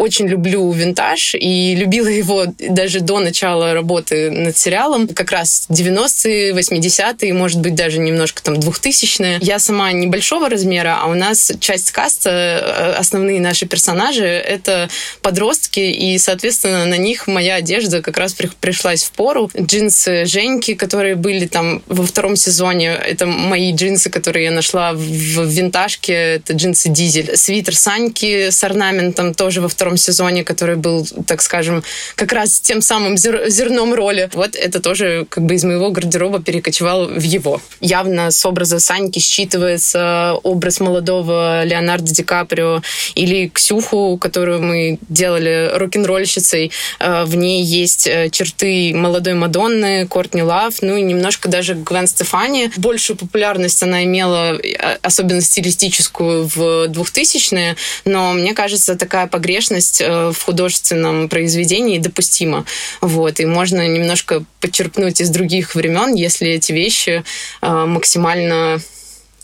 очень 0.00 0.26
люблю 0.28 0.70
винтаж 0.72 1.34
и 1.34 1.74
любила 1.74 2.08
его 2.08 2.46
даже 2.58 3.00
до 3.00 3.20
начала 3.20 3.74
работы 3.74 4.30
над 4.30 4.56
сериалом. 4.56 5.06
Как 5.08 5.30
раз 5.30 5.66
90-е, 5.68 6.52
80-е, 6.52 7.34
может 7.34 7.60
быть, 7.60 7.74
даже 7.74 7.98
немножко 7.98 8.42
там 8.42 8.54
2000-е. 8.54 9.38
Я 9.42 9.58
сама 9.58 9.92
небольшого 9.92 10.48
размера, 10.48 10.98
а 11.00 11.06
у 11.06 11.14
нас 11.14 11.52
часть 11.60 11.92
каста, 11.92 12.30
э, 12.30 12.92
основные 12.98 13.40
наши 13.40 13.66
персонажи, 13.66 14.24
это 14.24 14.88
подростки, 15.20 15.80
и, 15.80 16.16
соответственно, 16.18 16.86
на 16.86 16.96
них 16.96 17.26
моя 17.26 17.56
одежда 17.56 18.00
как 18.00 18.16
раз 18.16 18.34
пришлась 18.60 19.04
в 19.04 19.10
пору. 19.12 19.50
Джинсы 19.58 20.24
Женьки, 20.24 20.74
которые 20.74 21.14
были 21.14 21.46
там 21.46 21.82
во 21.86 22.06
втором 22.06 22.36
сезоне, 22.36 22.92
это 22.92 23.26
мои 23.26 23.72
джинсы, 23.72 24.08
которые 24.08 24.46
я 24.46 24.50
нашла 24.50 24.94
в 24.94 25.44
винтажке, 25.44 26.12
это 26.12 26.54
джинсы 26.54 26.88
Дизель. 26.88 27.36
Свитер 27.36 27.76
Саньки 27.76 28.48
с 28.48 28.64
орнаментом 28.64 29.34
тоже 29.40 29.62
во 29.62 29.68
втором 29.68 29.96
сезоне, 29.96 30.44
который 30.44 30.76
был, 30.76 31.06
так 31.26 31.40
скажем, 31.40 31.82
как 32.14 32.30
раз 32.34 32.60
тем 32.60 32.82
самым 32.82 33.16
зер 33.16 33.48
зерном 33.48 33.94
роли. 33.94 34.28
Вот 34.34 34.54
это 34.54 34.80
тоже 34.80 35.26
как 35.30 35.44
бы 35.44 35.54
из 35.54 35.64
моего 35.64 35.90
гардероба 35.90 36.42
перекочевал 36.42 37.06
в 37.06 37.22
его. 37.22 37.62
Явно 37.80 38.32
с 38.32 38.44
образа 38.44 38.80
Саньки 38.80 39.18
считывается 39.18 40.38
образ 40.42 40.78
молодого 40.80 41.64
Леонардо 41.64 42.12
Ди 42.12 42.22
Каприо 42.22 42.82
или 43.14 43.48
Ксюху, 43.48 44.18
которую 44.18 44.60
мы 44.60 44.98
делали 45.08 45.70
рок-н-ролльщицей. 45.74 46.70
Э, 46.98 47.24
в 47.24 47.34
ней 47.34 47.64
есть 47.64 48.06
э, 48.06 48.28
черты 48.28 48.92
молодой 48.94 49.32
Мадонны, 49.32 50.06
Кортни 50.06 50.42
Лав, 50.42 50.82
ну 50.82 50.96
и 50.98 51.00
немножко 51.00 51.48
даже 51.48 51.72
Гвен 51.72 52.06
Стефани. 52.06 52.70
Большую 52.76 53.16
популярность 53.16 53.82
она 53.82 54.04
имела, 54.04 54.58
э, 54.58 54.98
особенно 55.00 55.40
стилистическую, 55.40 56.44
в 56.44 56.88
2000-е, 56.88 57.76
но 58.04 58.34
мне 58.34 58.52
кажется, 58.52 58.96
такая 58.96 59.29
погрешность 59.30 60.00
э, 60.00 60.32
в 60.32 60.42
художественном 60.42 61.28
произведении 61.28 61.98
допустима. 61.98 62.64
Вот. 63.00 63.40
И 63.40 63.46
можно 63.46 63.86
немножко 63.86 64.44
подчеркнуть 64.60 65.20
из 65.20 65.30
других 65.30 65.74
времен, 65.74 66.14
если 66.14 66.48
эти 66.48 66.72
вещи 66.72 67.24
э, 67.62 67.84
максимально 67.86 68.80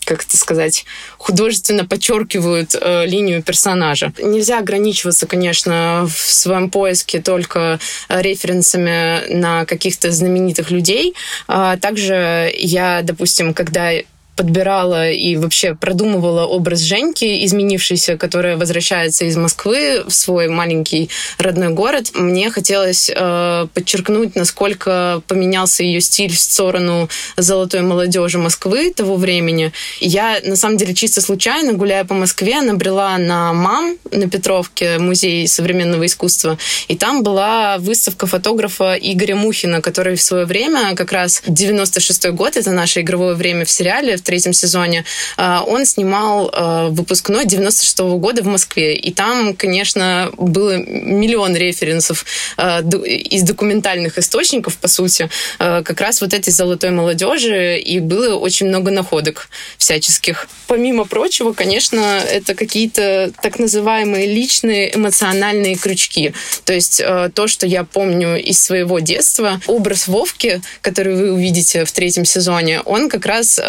как 0.05 0.23
это 0.23 0.37
сказать, 0.37 0.85
художественно 1.17 1.85
подчеркивают 1.85 2.75
э, 2.79 3.05
линию 3.05 3.43
персонажа. 3.43 4.13
Нельзя 4.17 4.59
ограничиваться, 4.59 5.27
конечно, 5.27 6.07
в 6.09 6.17
своем 6.17 6.69
поиске 6.69 7.21
только 7.21 7.77
референсами 8.07 9.33
на 9.33 9.65
каких-то 9.65 10.09
знаменитых 10.11 10.71
людей. 10.71 11.13
А 11.49 11.75
также 11.75 12.49
я, 12.57 13.01
допустим, 13.03 13.53
когда 13.53 13.91
подбирала 14.37 15.09
и 15.09 15.35
вообще 15.35 15.75
продумывала 15.75 16.45
образ 16.45 16.81
Женьки, 16.81 17.43
изменившийся, 17.43 18.17
которая 18.17 18.55
возвращается 18.55 19.25
из 19.25 19.35
Москвы 19.35 20.03
в 20.07 20.13
свой 20.13 20.47
маленький 20.47 21.09
родной 21.39 21.69
город, 21.69 22.11
мне 22.13 22.49
хотелось 22.51 23.11
э, 23.13 23.67
подчеркнуть, 23.73 24.35
насколько 24.35 25.21
поменялся 25.27 25.83
ее 25.83 25.99
стиль 26.01 26.33
в 26.33 26.39
сторону 26.39 27.09
золотой 27.35 27.81
молодежи 27.81 28.37
Москвы 28.37 28.93
того 28.93 29.15
времени. 29.15 29.73
Я, 29.99 30.39
на 30.43 30.55
самом 30.55 30.77
деле, 30.77 30.93
чисто 30.93 31.21
случайно, 31.21 31.73
гуляя 31.73 32.05
по 32.05 32.13
Москве, 32.13 32.61
набрела 32.61 33.17
на 33.17 33.51
МАМ 33.53 33.97
на 34.11 34.29
Петровке, 34.29 34.99
музей 34.99 35.47
современного 35.47 36.05
искусства, 36.05 36.59
и 36.87 36.95
там 36.95 37.23
была 37.23 37.77
выставка 37.79 38.27
фотографа 38.27 38.95
Игоря 38.95 39.35
Мухина, 39.35 39.81
который 39.81 40.15
в 40.15 40.21
свое 40.21 40.45
время, 40.45 40.95
как 40.95 41.11
раз 41.11 41.41
96-й 41.47 42.31
год, 42.31 42.55
это 42.55 42.71
наше 42.71 43.01
игровое 43.01 43.33
время 43.33 43.65
в 43.65 43.71
сериале, 43.71 44.15
в 44.17 44.21
третьем 44.27 44.53
сезоне, 44.53 45.05
а, 45.37 45.63
он 45.65 45.85
снимал 45.85 46.51
а, 46.53 46.89
выпускной 46.89 47.45
96 47.45 47.99
-го 47.99 48.17
года 48.19 48.43
в 48.43 48.47
Москве. 48.47 48.95
И 48.95 49.13
там, 49.13 49.55
конечно, 49.55 50.29
было 50.37 50.77
миллион 50.77 51.55
референсов 51.55 52.25
а, 52.57 52.81
из 52.81 53.43
документальных 53.43 54.17
источников, 54.17 54.77
по 54.77 54.87
сути, 54.87 55.29
как 55.57 56.01
раз 56.01 56.21
вот 56.21 56.33
этой 56.33 56.51
золотой 56.51 56.91
молодежи, 56.91 57.77
и 57.79 57.99
было 57.99 58.35
очень 58.35 58.67
много 58.67 58.91
находок 58.91 59.49
всяческих. 59.77 60.47
Помимо 60.67 61.05
прочего, 61.05 61.53
конечно, 61.53 62.19
это 62.29 62.53
какие-то 62.53 63.31
так 63.41 63.59
называемые 63.59 64.27
личные 64.27 64.95
эмоциональные 64.95 65.75
крючки. 65.75 66.33
То 66.65 66.73
есть 66.73 67.01
то, 67.33 67.47
что 67.47 67.65
я 67.67 67.83
помню 67.83 68.35
из 68.35 68.61
своего 68.61 68.99
детства, 68.99 69.61
образ 69.67 70.07
Вовки, 70.07 70.61
который 70.81 71.15
вы 71.15 71.31
увидите 71.31 71.85
в 71.85 71.91
третьем 71.91 72.25
сезоне, 72.25 72.81
он 72.81 73.09
как 73.09 73.25
раз 73.25 73.59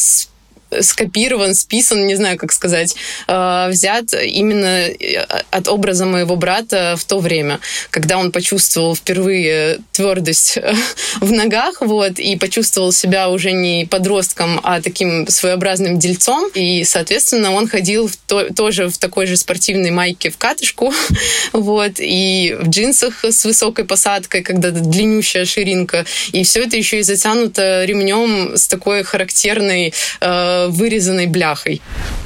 was 0.00 0.29
скопирован, 0.80 1.54
списан, 1.54 2.06
не 2.06 2.14
знаю, 2.14 2.38
как 2.38 2.52
сказать, 2.52 2.94
э, 3.26 3.68
взят 3.70 4.12
именно 4.14 4.86
э, 4.88 5.26
от 5.50 5.68
образа 5.68 6.06
моего 6.06 6.36
брата 6.36 6.94
в 6.98 7.04
то 7.04 7.18
время, 7.18 7.60
когда 7.90 8.18
он 8.18 8.32
почувствовал 8.32 8.94
впервые 8.94 9.78
твердость 9.92 10.56
э, 10.56 10.74
в 11.20 11.32
ногах, 11.32 11.80
вот, 11.80 12.18
и 12.18 12.36
почувствовал 12.36 12.92
себя 12.92 13.30
уже 13.30 13.52
не 13.52 13.86
подростком, 13.90 14.60
а 14.62 14.80
таким 14.80 15.26
своеобразным 15.28 15.98
дельцом, 15.98 16.50
и, 16.54 16.84
соответственно, 16.84 17.52
он 17.52 17.68
ходил 17.68 18.08
в 18.08 18.16
то, 18.16 18.52
тоже 18.54 18.88
в 18.88 18.98
такой 18.98 19.26
же 19.26 19.36
спортивной 19.36 19.90
майке 19.90 20.30
в 20.30 20.38
катышку, 20.38 20.92
вот, 21.52 21.92
и 21.98 22.56
в 22.60 22.68
джинсах 22.68 23.24
с 23.24 23.44
высокой 23.44 23.84
посадкой, 23.84 24.42
когда 24.42 24.70
длиннющая 24.70 25.44
ширинка, 25.44 26.04
и 26.32 26.44
все 26.44 26.64
это 26.64 26.76
еще 26.76 27.00
и 27.00 27.02
затянуто 27.02 27.84
ремнем 27.84 28.56
с 28.56 28.68
такой 28.68 29.02
характерной 29.02 29.92
вырезанной 30.68 31.26
бляхой. 31.26 31.80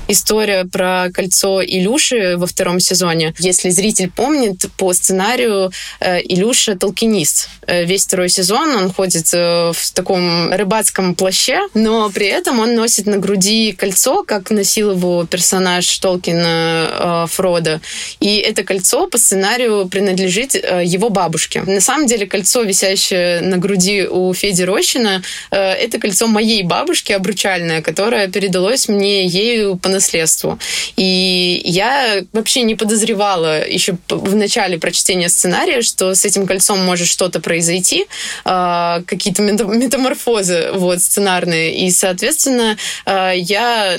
История 0.07 0.67
про 0.67 1.09
кольцо 1.13 1.63
Илюши 1.65 2.37
во 2.37 2.47
втором 2.47 2.79
сезоне. 2.79 3.35
Если 3.39 3.71
зритель 3.71 4.11
помнит, 4.11 4.67
по 4.77 4.93
сценарию 4.93 5.73
э, 6.01 6.21
Илюша 6.23 6.77
толкинист. 6.77 7.49
Э, 7.67 7.85
весь 7.85 8.05
второй 8.05 8.29
сезон 8.29 8.77
он 8.77 8.93
ходит 8.93 9.33
э, 9.33 9.73
в 9.73 9.93
таком 9.93 10.53
рыбацком 10.53 11.15
плаще, 11.15 11.61
но 11.73 12.11
при 12.11 12.27
этом 12.27 12.61
он 12.61 12.75
носит 12.75 13.07
на 13.07 13.17
груди 13.17 13.73
кольцо, 13.73 14.25
как 14.25 14.51
носил 14.51 14.93
его 14.93 15.25
персонаж 15.25 15.99
Толкина 15.99 17.27
Фрода. 17.31 17.81
И 18.21 18.37
это 18.37 18.63
кольцо 18.63 19.07
по 19.07 19.17
сценарию 19.17 19.89
принадлежит 19.89 20.55
его 20.55 21.09
бабушке. 21.09 21.63
На 21.63 21.81
самом 21.81 22.07
деле 22.07 22.27
кольцо, 22.27 22.63
висящее 22.63 23.41
на 23.41 23.57
груди 23.57 24.07
у 24.07 24.35
Феди 24.35 24.63
Рощина, 24.63 25.23
это 25.51 25.99
кольцо 25.99 26.27
моей 26.27 26.63
бабушки 26.63 27.13
обручальное, 27.13 27.81
которое 27.83 28.29
передалось 28.29 28.89
мне 28.89 29.27
ею 29.27 29.77
по 29.77 29.89
наследству. 29.95 30.59
И 30.97 31.63
я 31.65 32.23
вообще 32.33 32.63
не 32.63 32.75
подозревала 32.75 33.67
еще 33.67 33.97
в 34.09 34.35
начале 34.35 34.79
прочтения 34.79 35.29
сценария, 35.29 35.83
что 35.83 36.15
с 36.15 36.25
этим 36.25 36.47
кольцом 36.47 36.79
может 36.85 37.09
что-то 37.09 37.41
произойти, 37.41 38.07
а, 38.45 39.03
какие-то 39.07 39.43
метаморфозы 39.43 40.71
вот, 40.75 41.01
сценарные. 41.01 41.87
И, 41.87 41.91
соответственно, 41.91 42.77
а, 43.07 43.33
я 43.33 43.97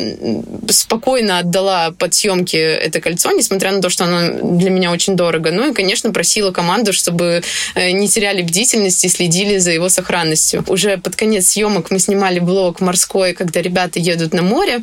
спокойно 0.69 1.39
отдала 1.39 1.91
под 1.91 2.13
съемки 2.13 2.55
это 2.55 3.01
кольцо, 3.01 3.31
несмотря 3.31 3.71
на 3.71 3.81
то, 3.81 3.89
что 3.89 4.05
оно 4.05 4.57
для 4.57 4.69
меня 4.69 4.91
очень 4.91 5.15
дорого. 5.15 5.51
Ну 5.51 5.71
и, 5.71 5.73
конечно, 5.73 6.11
просила 6.11 6.51
команду, 6.51 6.93
чтобы 6.93 7.43
э, 7.75 7.91
не 7.91 8.07
теряли 8.07 8.41
бдительность 8.41 9.03
и 9.05 9.09
следили 9.09 9.57
за 9.57 9.71
его 9.71 9.89
сохранностью. 9.89 10.63
Уже 10.67 10.97
под 10.97 11.15
конец 11.15 11.47
съемок 11.47 11.91
мы 11.91 11.99
снимали 11.99 12.39
блог 12.39 12.81
морской, 12.81 13.33
когда 13.33 13.61
ребята 13.61 13.99
едут 13.99 14.33
на 14.33 14.41
море. 14.41 14.81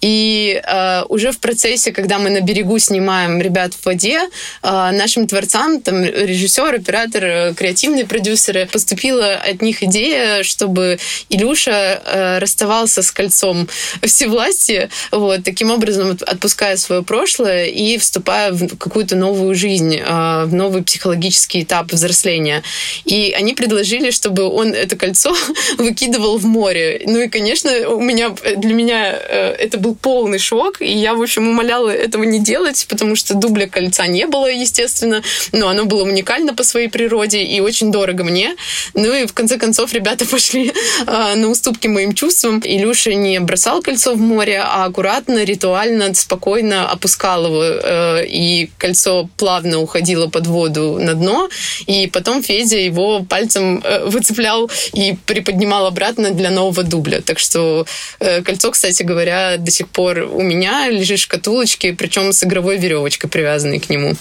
И 0.00 0.49
э, 0.54 1.02
уже 1.08 1.32
в 1.32 1.38
процессе, 1.38 1.92
когда 1.92 2.18
мы 2.18 2.30
на 2.30 2.40
берегу 2.40 2.78
снимаем 2.78 3.40
ребят 3.40 3.74
в 3.74 3.86
воде, 3.86 4.20
э, 4.62 4.90
нашим 4.92 5.26
творцам, 5.26 5.80
там, 5.80 6.04
режиссер, 6.04 6.74
оператор, 6.74 7.24
э, 7.24 7.54
креативные 7.54 8.06
продюсеры, 8.06 8.66
поступила 8.66 9.34
от 9.34 9.62
них 9.62 9.82
идея, 9.82 10.42
чтобы 10.42 10.98
Илюша 11.28 12.02
э, 12.04 12.38
расставался 12.38 13.02
с 13.02 13.10
кольцом 13.10 13.68
всевластия, 14.02 14.90
вот, 15.10 15.44
таким 15.44 15.70
образом 15.70 16.16
отпуская 16.26 16.76
свое 16.76 17.02
прошлое 17.02 17.66
и 17.66 17.98
вступая 17.98 18.52
в 18.52 18.76
какую-то 18.76 19.16
новую 19.16 19.54
жизнь, 19.54 19.96
э, 19.96 20.44
в 20.44 20.54
новый 20.54 20.82
психологический 20.82 21.62
этап 21.62 21.92
взросления. 21.92 22.62
И 23.04 23.34
они 23.36 23.54
предложили, 23.54 24.10
чтобы 24.10 24.44
он 24.44 24.74
это 24.74 24.96
кольцо 24.96 25.34
выкидывал 25.78 26.38
в 26.38 26.44
море. 26.44 27.02
Ну 27.06 27.20
и, 27.20 27.28
конечно, 27.28 27.70
у 27.88 28.00
меня, 28.00 28.34
для 28.56 28.74
меня 28.74 29.12
э, 29.12 29.54
это 29.58 29.78
был 29.78 29.94
полный 29.94 30.38
шок, 30.40 30.80
и 30.80 30.90
я, 30.90 31.14
в 31.14 31.22
общем, 31.22 31.48
умоляла 31.48 31.90
этого 31.90 32.24
не 32.24 32.40
делать, 32.40 32.86
потому 32.88 33.16
что 33.16 33.34
дубля 33.34 33.68
кольца 33.68 34.06
не 34.06 34.26
было, 34.26 34.46
естественно, 34.46 35.22
но 35.52 35.68
оно 35.68 35.84
было 35.84 36.02
уникально 36.02 36.54
по 36.54 36.64
своей 36.64 36.88
природе 36.88 37.42
и 37.42 37.60
очень 37.60 37.92
дорого 37.92 38.24
мне. 38.24 38.56
Ну 38.94 39.12
и 39.14 39.26
в 39.26 39.32
конце 39.32 39.58
концов 39.58 39.92
ребята 39.92 40.24
пошли 40.30 40.72
э, 41.06 41.34
на 41.34 41.48
уступки 41.48 41.86
моим 41.86 42.14
чувствам. 42.14 42.60
Илюша 42.64 43.14
не 43.14 43.38
бросал 43.40 43.82
кольцо 43.82 44.14
в 44.14 44.18
море, 44.18 44.60
а 44.64 44.84
аккуратно, 44.84 45.44
ритуально, 45.44 46.14
спокойно 46.14 46.88
опускал 46.88 47.46
его, 47.46 47.62
э, 47.62 48.26
и 48.26 48.70
кольцо 48.78 49.28
плавно 49.36 49.80
уходило 49.80 50.28
под 50.28 50.46
воду 50.46 50.98
на 50.98 51.14
дно, 51.14 51.48
и 51.86 52.06
потом 52.06 52.42
Федя 52.42 52.78
его 52.78 53.22
пальцем 53.24 53.82
э, 53.84 54.04
выцеплял 54.06 54.70
и 54.92 55.16
приподнимал 55.26 55.86
обратно 55.86 56.30
для 56.30 56.50
нового 56.50 56.82
дубля. 56.82 57.20
Так 57.20 57.38
что 57.38 57.86
э, 58.18 58.42
кольцо, 58.42 58.70
кстати 58.70 59.02
говоря, 59.02 59.56
до 59.58 59.70
сих 59.70 59.88
пор 59.88 60.29
у 60.30 60.42
меня 60.42 60.88
лежит 60.88 61.18
в 61.18 61.22
шкатулочке, 61.22 61.92
причем 61.92 62.32
с 62.32 62.44
игровой 62.44 62.78
веревочкой, 62.78 63.28
привязанной 63.30 63.80
к 63.80 63.90
нему. 63.90 64.14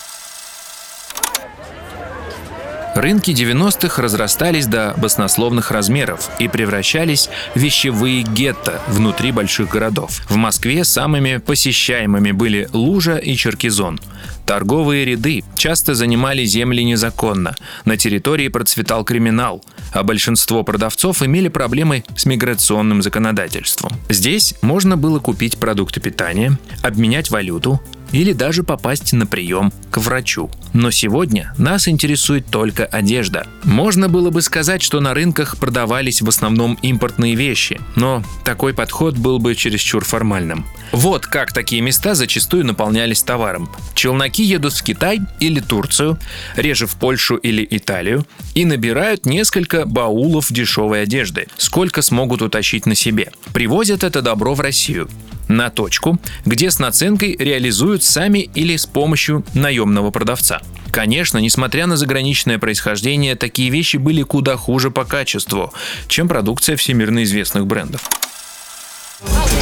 Рынки 2.95 3.31
90-х 3.31 4.01
разрастались 4.01 4.65
до 4.65 4.93
баснословных 4.97 5.71
размеров 5.71 6.29
и 6.39 6.47
превращались 6.47 7.29
в 7.53 7.59
вещевые 7.59 8.23
гетто 8.23 8.81
внутри 8.87 9.31
больших 9.31 9.69
городов. 9.69 10.21
В 10.27 10.35
Москве 10.35 10.83
самыми 10.83 11.37
посещаемыми 11.37 12.31
были 12.31 12.67
Лужа 12.73 13.17
и 13.17 13.35
Черкизон. 13.35 13.99
Торговые 14.45 15.05
ряды 15.05 15.43
часто 15.55 15.93
занимали 15.93 16.43
земли 16.43 16.83
незаконно, 16.83 17.55
на 17.85 17.97
территории 17.97 18.47
процветал 18.47 19.05
криминал, 19.05 19.63
а 19.93 20.03
большинство 20.03 20.63
продавцов 20.63 21.21
имели 21.21 21.49
проблемы 21.49 22.03
с 22.17 22.25
миграционным 22.25 23.03
законодательством. 23.03 23.93
Здесь 24.09 24.55
можно 24.63 24.97
было 24.97 25.19
купить 25.19 25.59
продукты 25.59 25.99
питания, 25.99 26.57
обменять 26.81 27.29
валюту, 27.29 27.79
или 28.11 28.33
даже 28.33 28.63
попасть 28.63 29.13
на 29.13 29.25
прием 29.25 29.71
к 29.91 29.97
врачу. 29.97 30.49
Но 30.73 30.91
сегодня 30.91 31.53
нас 31.57 31.87
интересует 31.87 32.45
только 32.47 32.85
одежда. 32.85 33.47
Можно 33.63 34.07
было 34.09 34.29
бы 34.29 34.41
сказать, 34.41 34.81
что 34.81 34.99
на 34.99 35.13
рынках 35.13 35.57
продавались 35.57 36.21
в 36.21 36.29
основном 36.29 36.77
импортные 36.81 37.35
вещи, 37.35 37.79
но 37.95 38.23
такой 38.43 38.73
подход 38.73 39.17
был 39.17 39.39
бы 39.39 39.55
чересчур 39.55 40.03
формальным. 40.05 40.65
Вот 40.91 41.25
как 41.25 41.53
такие 41.53 41.81
места 41.81 42.15
зачастую 42.15 42.65
наполнялись 42.65 43.21
товаром. 43.21 43.69
Челноки 43.93 44.43
едут 44.43 44.73
в 44.73 44.83
Китай 44.83 45.19
или 45.39 45.59
Турцию, 45.59 46.17
реже 46.55 46.87
в 46.87 46.95
Польшу 46.95 47.35
или 47.35 47.67
Италию, 47.69 48.25
и 48.55 48.65
набирают 48.65 49.25
несколько 49.25 49.85
баулов 49.85 50.51
дешевой 50.51 51.03
одежды, 51.03 51.47
сколько 51.57 52.01
смогут 52.01 52.41
утащить 52.41 52.85
на 52.85 52.95
себе. 52.95 53.31
Привозят 53.53 54.03
это 54.03 54.21
добро 54.21 54.53
в 54.53 54.61
Россию. 54.61 55.09
На 55.49 55.69
точку, 55.69 56.17
где 56.45 56.71
с 56.71 56.79
наценкой 56.79 57.35
реализуют 57.37 58.03
сами 58.03 58.39
или 58.39 58.77
с 58.77 58.85
помощью 58.85 59.43
наемного 59.53 60.11
продавца. 60.11 60.61
Конечно, 60.91 61.37
несмотря 61.39 61.85
на 61.87 61.97
заграничное 61.97 62.57
происхождение, 62.57 63.35
такие 63.35 63.69
вещи 63.69 63.97
были 63.97 64.23
куда 64.23 64.55
хуже 64.55 64.91
по 64.91 65.03
качеству, 65.03 65.73
чем 66.07 66.29
продукция 66.29 66.77
всемирно 66.77 67.23
известных 67.23 67.67
брендов. 67.67 68.01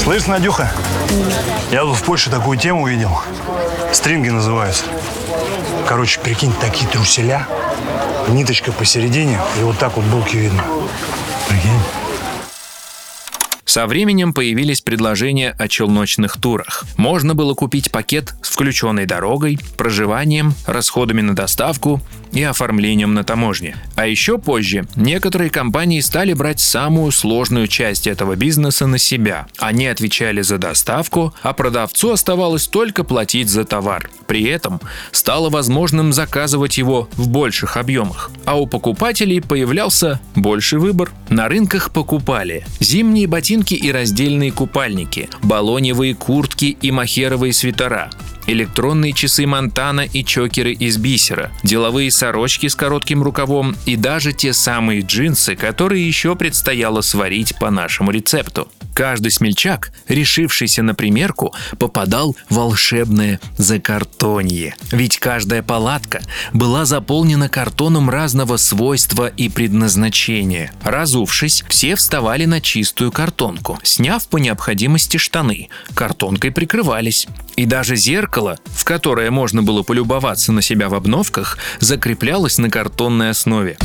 Слышь, 0.03 0.27
Надюха, 0.27 0.71
я 1.71 1.81
тут 1.81 1.97
в 1.97 2.03
Польше 2.03 2.29
такую 2.29 2.57
тему 2.59 2.83
увидел. 2.83 3.19
Стринги 3.91 4.29
называются. 4.29 4.83
Короче, 5.87 6.19
прикинь, 6.19 6.53
такие 6.61 6.87
труселя, 6.89 7.47
ниточка 8.27 8.71
посередине, 8.71 9.39
и 9.59 9.63
вот 9.63 9.77
так 9.77 9.95
вот 9.95 10.05
булки 10.05 10.35
видно. 10.35 10.63
Прикинь. 11.47 11.71
Со 13.67 13.85
временем 13.85 14.33
появились 14.33 14.79
предложения 14.79 15.53
о 15.59 15.67
челночных 15.67 16.39
турах. 16.39 16.85
Можно 16.95 17.35
было 17.35 17.53
купить 17.53 17.91
пакет 17.91 18.33
с 18.41 18.49
включенной 18.49 19.05
дорогой, 19.05 19.59
проживанием, 19.75 20.53
расходами 20.65 21.19
на 21.19 21.35
доставку 21.35 22.01
и 22.31 22.41
оформлением 22.43 23.13
на 23.13 23.25
таможне. 23.25 23.75
А 23.95 24.07
еще 24.07 24.37
позже 24.37 24.87
некоторые 24.95 25.49
компании 25.49 25.99
стали 25.99 26.31
брать 26.33 26.61
самую 26.61 27.11
сложную 27.11 27.67
часть 27.67 28.07
этого 28.07 28.35
бизнеса 28.35 28.87
на 28.87 28.97
себя. 28.97 29.47
Они 29.57 29.87
отвечали 29.87 30.41
за 30.41 30.57
доставку, 30.57 31.33
а 31.41 31.51
продавцу 31.51 32.11
оставалось 32.11 32.67
только 32.67 33.03
платить 33.03 33.49
за 33.49 33.65
товар. 33.65 34.09
При 34.27 34.43
этом 34.45 34.79
стало 35.11 35.49
возможным 35.49 36.13
заказывать 36.13 36.77
его 36.77 37.09
в 37.13 37.27
больших 37.27 37.75
объемах. 37.75 38.31
А 38.45 38.57
у 38.57 38.65
покупателей 38.65 39.41
появлялся 39.41 40.21
больше 40.35 40.79
выбор. 40.79 41.11
На 41.29 41.49
рынках 41.49 41.91
покупали 41.91 42.65
зимние 42.79 43.27
ботинки 43.27 43.56
и 43.73 43.91
раздельные 43.91 44.51
купальники, 44.51 45.29
баллоневые 45.41 46.15
куртки 46.15 46.77
и 46.81 46.91
махеровые 46.91 47.53
свитера, 47.53 48.09
электронные 48.47 49.13
часы 49.13 49.45
Монтана 49.45 50.01
и 50.01 50.23
чокеры 50.23 50.73
из 50.73 50.97
бисера, 50.97 51.51
деловые 51.63 52.11
сорочки 52.11 52.67
с 52.67 52.75
коротким 52.75 53.21
рукавом 53.23 53.75
и 53.85 53.95
даже 53.95 54.33
те 54.33 54.53
самые 54.53 55.01
джинсы, 55.01 55.55
которые 55.55 56.07
еще 56.07 56.35
предстояло 56.35 57.01
сварить 57.01 57.57
по 57.59 57.69
нашему 57.69 58.11
рецепту. 58.11 58.67
Каждый 58.97 59.29
смельчак, 59.29 59.91
решившийся 60.07 60.81
на 60.81 60.95
примерку, 60.95 61.53
попадал 61.77 62.35
в 62.49 62.55
волшебное 62.55 63.39
закартонье. 63.55 64.75
Ведь 64.91 65.19
каждая 65.19 65.61
палатка 65.61 66.21
была 66.51 66.83
заполнена 66.83 67.47
картоном 67.47 68.09
разного 68.09 68.57
свойства 68.57 69.27
и 69.27 69.49
предназначения. 69.49 70.71
Разувшись, 70.81 71.63
все 71.69 71.95
вставали 71.95 72.45
на 72.45 72.59
чистую 72.59 73.11
картонку, 73.11 73.77
сняв 73.83 74.27
по 74.29 74.37
необходимости 74.37 75.17
штаны, 75.17 75.69
картонкой 75.93 76.49
прикрывались. 76.49 77.27
И 77.55 77.67
даже 77.67 77.97
зеркало, 77.97 78.57
в 78.65 78.83
которое 78.83 79.29
можно 79.29 79.61
было 79.61 79.83
полюбоваться 79.83 80.51
на 80.51 80.63
себя 80.63 80.89
в 80.89 80.95
обновках, 80.95 81.59
закреплялось 81.79 82.57
на 82.57 82.71
картонной 82.71 83.29
основе. 83.29 83.77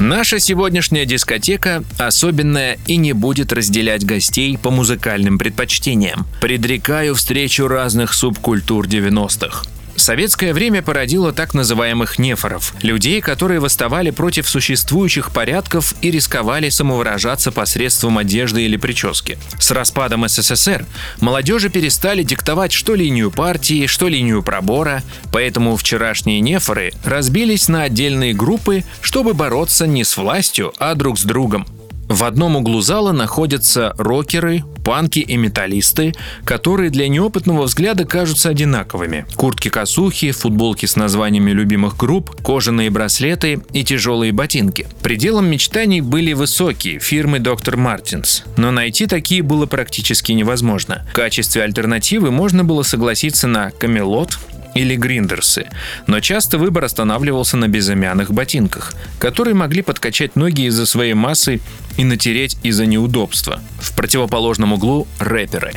Наша 0.00 0.40
сегодняшняя 0.40 1.06
дискотека 1.06 1.84
особенная 1.98 2.78
и 2.88 2.96
не 2.96 3.12
будет 3.12 3.52
разделять 3.52 4.04
гостей 4.04 4.58
по 4.58 4.70
музыкальным 4.70 5.38
предпочтениям. 5.38 6.26
Предрекаю 6.40 7.14
встречу 7.14 7.68
разных 7.68 8.12
субкультур 8.12 8.86
90-х. 8.88 9.62
Советское 10.04 10.52
время 10.52 10.82
породило 10.82 11.32
так 11.32 11.54
называемых 11.54 12.18
нефоров– 12.18 12.74
людей, 12.82 13.22
которые 13.22 13.58
восставали 13.58 14.10
против 14.10 14.46
существующих 14.46 15.30
порядков 15.32 15.94
и 16.02 16.10
рисковали 16.10 16.68
самовыражаться 16.68 17.50
посредством 17.50 18.18
одежды 18.18 18.66
или 18.66 18.76
прически. 18.76 19.38
С 19.58 19.70
распадом 19.70 20.28
СССР 20.28 20.84
молодежи 21.22 21.70
перестали 21.70 22.22
диктовать 22.22 22.70
что 22.70 22.94
линию 22.94 23.30
партии, 23.30 23.86
что 23.86 24.08
линию 24.08 24.42
пробора, 24.42 25.02
поэтому 25.32 25.74
вчерашние 25.74 26.40
нефоры 26.40 26.92
разбились 27.02 27.68
на 27.68 27.84
отдельные 27.84 28.34
группы, 28.34 28.84
чтобы 29.00 29.32
бороться 29.32 29.86
не 29.86 30.04
с 30.04 30.18
властью, 30.18 30.74
а 30.78 30.94
друг 30.96 31.18
с 31.18 31.22
другом. 31.22 31.66
В 32.10 32.24
одном 32.24 32.56
углу 32.56 32.82
зала 32.82 33.12
находятся 33.12 33.94
рокеры, 33.96 34.64
панки 34.84 35.18
и 35.18 35.36
металлисты, 35.36 36.14
которые 36.44 36.90
для 36.90 37.08
неопытного 37.08 37.64
взгляда 37.64 38.04
кажутся 38.04 38.50
одинаковыми. 38.50 39.26
Куртки-косухи, 39.34 40.30
футболки 40.30 40.86
с 40.86 40.96
названиями 40.96 41.50
любимых 41.50 41.96
групп, 41.96 42.30
кожаные 42.42 42.90
браслеты 42.90 43.60
и 43.72 43.82
тяжелые 43.82 44.32
ботинки. 44.32 44.86
Пределом 45.02 45.46
мечтаний 45.46 46.00
были 46.00 46.32
высокие 46.34 46.98
фирмы 46.98 47.38
Доктор 47.38 47.76
Мартинс, 47.76 48.44
но 48.56 48.70
найти 48.70 49.06
такие 49.06 49.42
было 49.42 49.66
практически 49.66 50.32
невозможно. 50.32 51.06
В 51.10 51.14
качестве 51.14 51.62
альтернативы 51.62 52.30
можно 52.30 52.64
было 52.64 52.82
согласиться 52.82 53.48
на 53.48 53.70
Камелот, 53.70 54.38
или 54.74 54.96
гриндерсы, 54.96 55.68
но 56.06 56.20
часто 56.20 56.58
выбор 56.58 56.84
останавливался 56.84 57.56
на 57.56 57.68
безымянных 57.68 58.32
ботинках, 58.32 58.94
которые 59.18 59.54
могли 59.54 59.82
подкачать 59.82 60.36
ноги 60.36 60.66
из-за 60.66 60.86
своей 60.86 61.14
массы 61.14 61.60
и 61.96 62.04
натереть 62.04 62.56
из-за 62.62 62.86
неудобства. 62.86 63.60
В 63.80 63.94
противоположном 63.94 64.72
углу– 64.72 65.06
рэперы. 65.18 65.72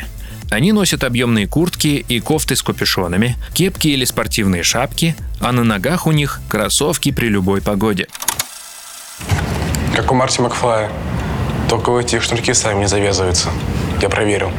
Они 0.50 0.72
носят 0.72 1.04
объемные 1.04 1.46
куртки 1.46 2.06
и 2.08 2.20
кофты 2.20 2.56
с 2.56 2.64
капюшонами, 2.64 3.36
кепки 3.54 3.90
или 3.90 4.06
спортивные 4.06 4.64
шапки, 4.64 5.16
а 5.42 5.52
на 5.52 5.64
ногах 5.64 6.08
у 6.08 6.12
них 6.12 6.40
кроссовки 6.48 7.12
при 7.12 7.28
любой 7.28 7.62
погоде. 7.62 8.08
Как 9.96 10.12
у 10.12 10.16
Марти 10.16 10.42
Макфлая. 10.42 10.90
Только 11.70 11.90
у 11.90 12.00
этих 12.00 12.24
шнурки 12.24 12.54
сами 12.54 12.82
не 12.82 12.88
завязываются. 12.88 13.50
Я 14.02 14.10
проверил. 14.10 14.52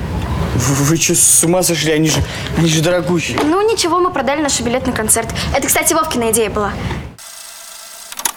Вы, 0.54 0.84
вы 0.84 0.96
что, 0.96 1.14
с 1.14 1.44
ума 1.44 1.62
сошли? 1.62 1.92
Они 1.92 2.08
же, 2.08 2.22
они 2.56 2.68
же 2.68 2.82
дорогущие. 2.82 3.38
Ну 3.42 3.70
ничего, 3.70 4.00
мы 4.00 4.10
продали 4.10 4.42
наш 4.42 4.60
билет 4.60 4.86
на 4.86 4.92
концерт. 4.92 5.28
Это, 5.54 5.66
кстати, 5.66 5.94
Вовкина 5.94 6.32
идея 6.32 6.50
была. 6.50 6.72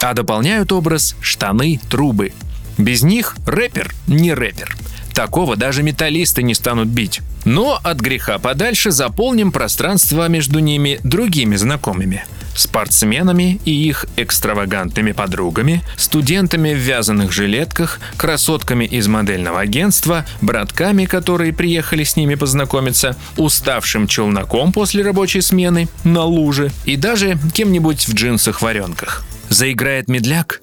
А 0.00 0.14
дополняют 0.14 0.72
образ 0.72 1.14
штаны, 1.20 1.80
трубы. 1.88 2.32
Без 2.78 3.02
них 3.02 3.36
рэпер 3.46 3.94
не 4.06 4.34
рэпер. 4.34 4.76
Такого 5.14 5.56
даже 5.56 5.82
металлисты 5.82 6.42
не 6.42 6.54
станут 6.54 6.88
бить. 6.88 7.20
Но 7.44 7.78
от 7.82 8.00
греха 8.00 8.38
подальше 8.38 8.90
заполним 8.90 9.52
пространство 9.52 10.28
между 10.28 10.58
ними 10.58 10.98
другими 11.04 11.56
знакомыми. 11.56 12.24
Спортсменами 12.54 13.60
и 13.64 13.70
их 13.70 14.06
экстравагантными 14.16 15.12
подругами, 15.12 15.82
студентами 15.96 16.74
в 16.74 16.78
вязаных 16.78 17.32
жилетках, 17.32 18.00
красотками 18.16 18.84
из 18.84 19.08
модельного 19.08 19.60
агентства, 19.60 20.26
братками, 20.40 21.04
которые 21.06 21.52
приехали 21.52 22.04
с 22.04 22.16
ними 22.16 22.34
познакомиться, 22.34 23.16
уставшим 23.36 24.06
челноком 24.06 24.72
после 24.72 25.02
рабочей 25.02 25.40
смены 25.40 25.88
на 26.04 26.24
луже 26.24 26.70
и 26.84 26.96
даже 26.96 27.38
кем-нибудь 27.54 28.06
в 28.08 28.14
джинсах-варенках. 28.14 29.24
Заиграет 29.48 30.08
медляк, 30.08 30.62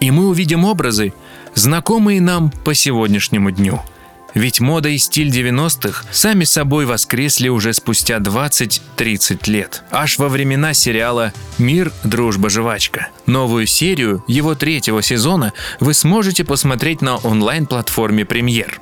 и 0.00 0.10
мы 0.10 0.28
увидим 0.28 0.64
образы, 0.64 1.12
знакомые 1.54 2.20
нам 2.20 2.50
по 2.50 2.74
сегодняшнему 2.74 3.50
дню. 3.50 3.80
Ведь 4.38 4.60
мода 4.60 4.88
и 4.88 4.98
стиль 4.98 5.30
90-х 5.30 6.04
сами 6.12 6.44
собой 6.44 6.86
воскресли 6.86 7.48
уже 7.48 7.72
спустя 7.72 8.18
20-30 8.18 9.50
лет. 9.50 9.82
Аж 9.90 10.16
во 10.18 10.28
времена 10.28 10.74
сериала 10.74 11.32
«Мир, 11.58 11.90
дружба, 12.04 12.48
жвачка». 12.48 13.08
Новую 13.26 13.66
серию 13.66 14.22
его 14.28 14.54
третьего 14.54 15.02
сезона 15.02 15.54
вы 15.80 15.92
сможете 15.92 16.44
посмотреть 16.44 17.02
на 17.02 17.16
онлайн-платформе 17.16 18.24
«Премьер». 18.24 18.80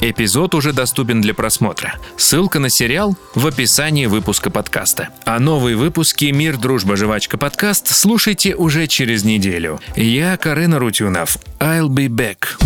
Эпизод 0.00 0.54
уже 0.54 0.74
доступен 0.74 1.22
для 1.22 1.32
просмотра. 1.32 1.94
Ссылка 2.18 2.58
на 2.58 2.68
сериал 2.68 3.16
в 3.34 3.46
описании 3.46 4.04
выпуска 4.04 4.50
подкаста. 4.50 5.08
А 5.24 5.38
новые 5.40 5.76
выпуски 5.76 6.26
«Мир, 6.26 6.58
дружба, 6.58 6.96
жвачка» 6.96 7.38
подкаст 7.38 7.88
слушайте 7.96 8.54
уже 8.54 8.86
через 8.86 9.24
неделю. 9.24 9.80
Я 9.96 10.36
Карена 10.36 10.78
Рутюнов. 10.78 11.38
I'll 11.60 11.88
be 11.88 12.08
back. 12.08 12.58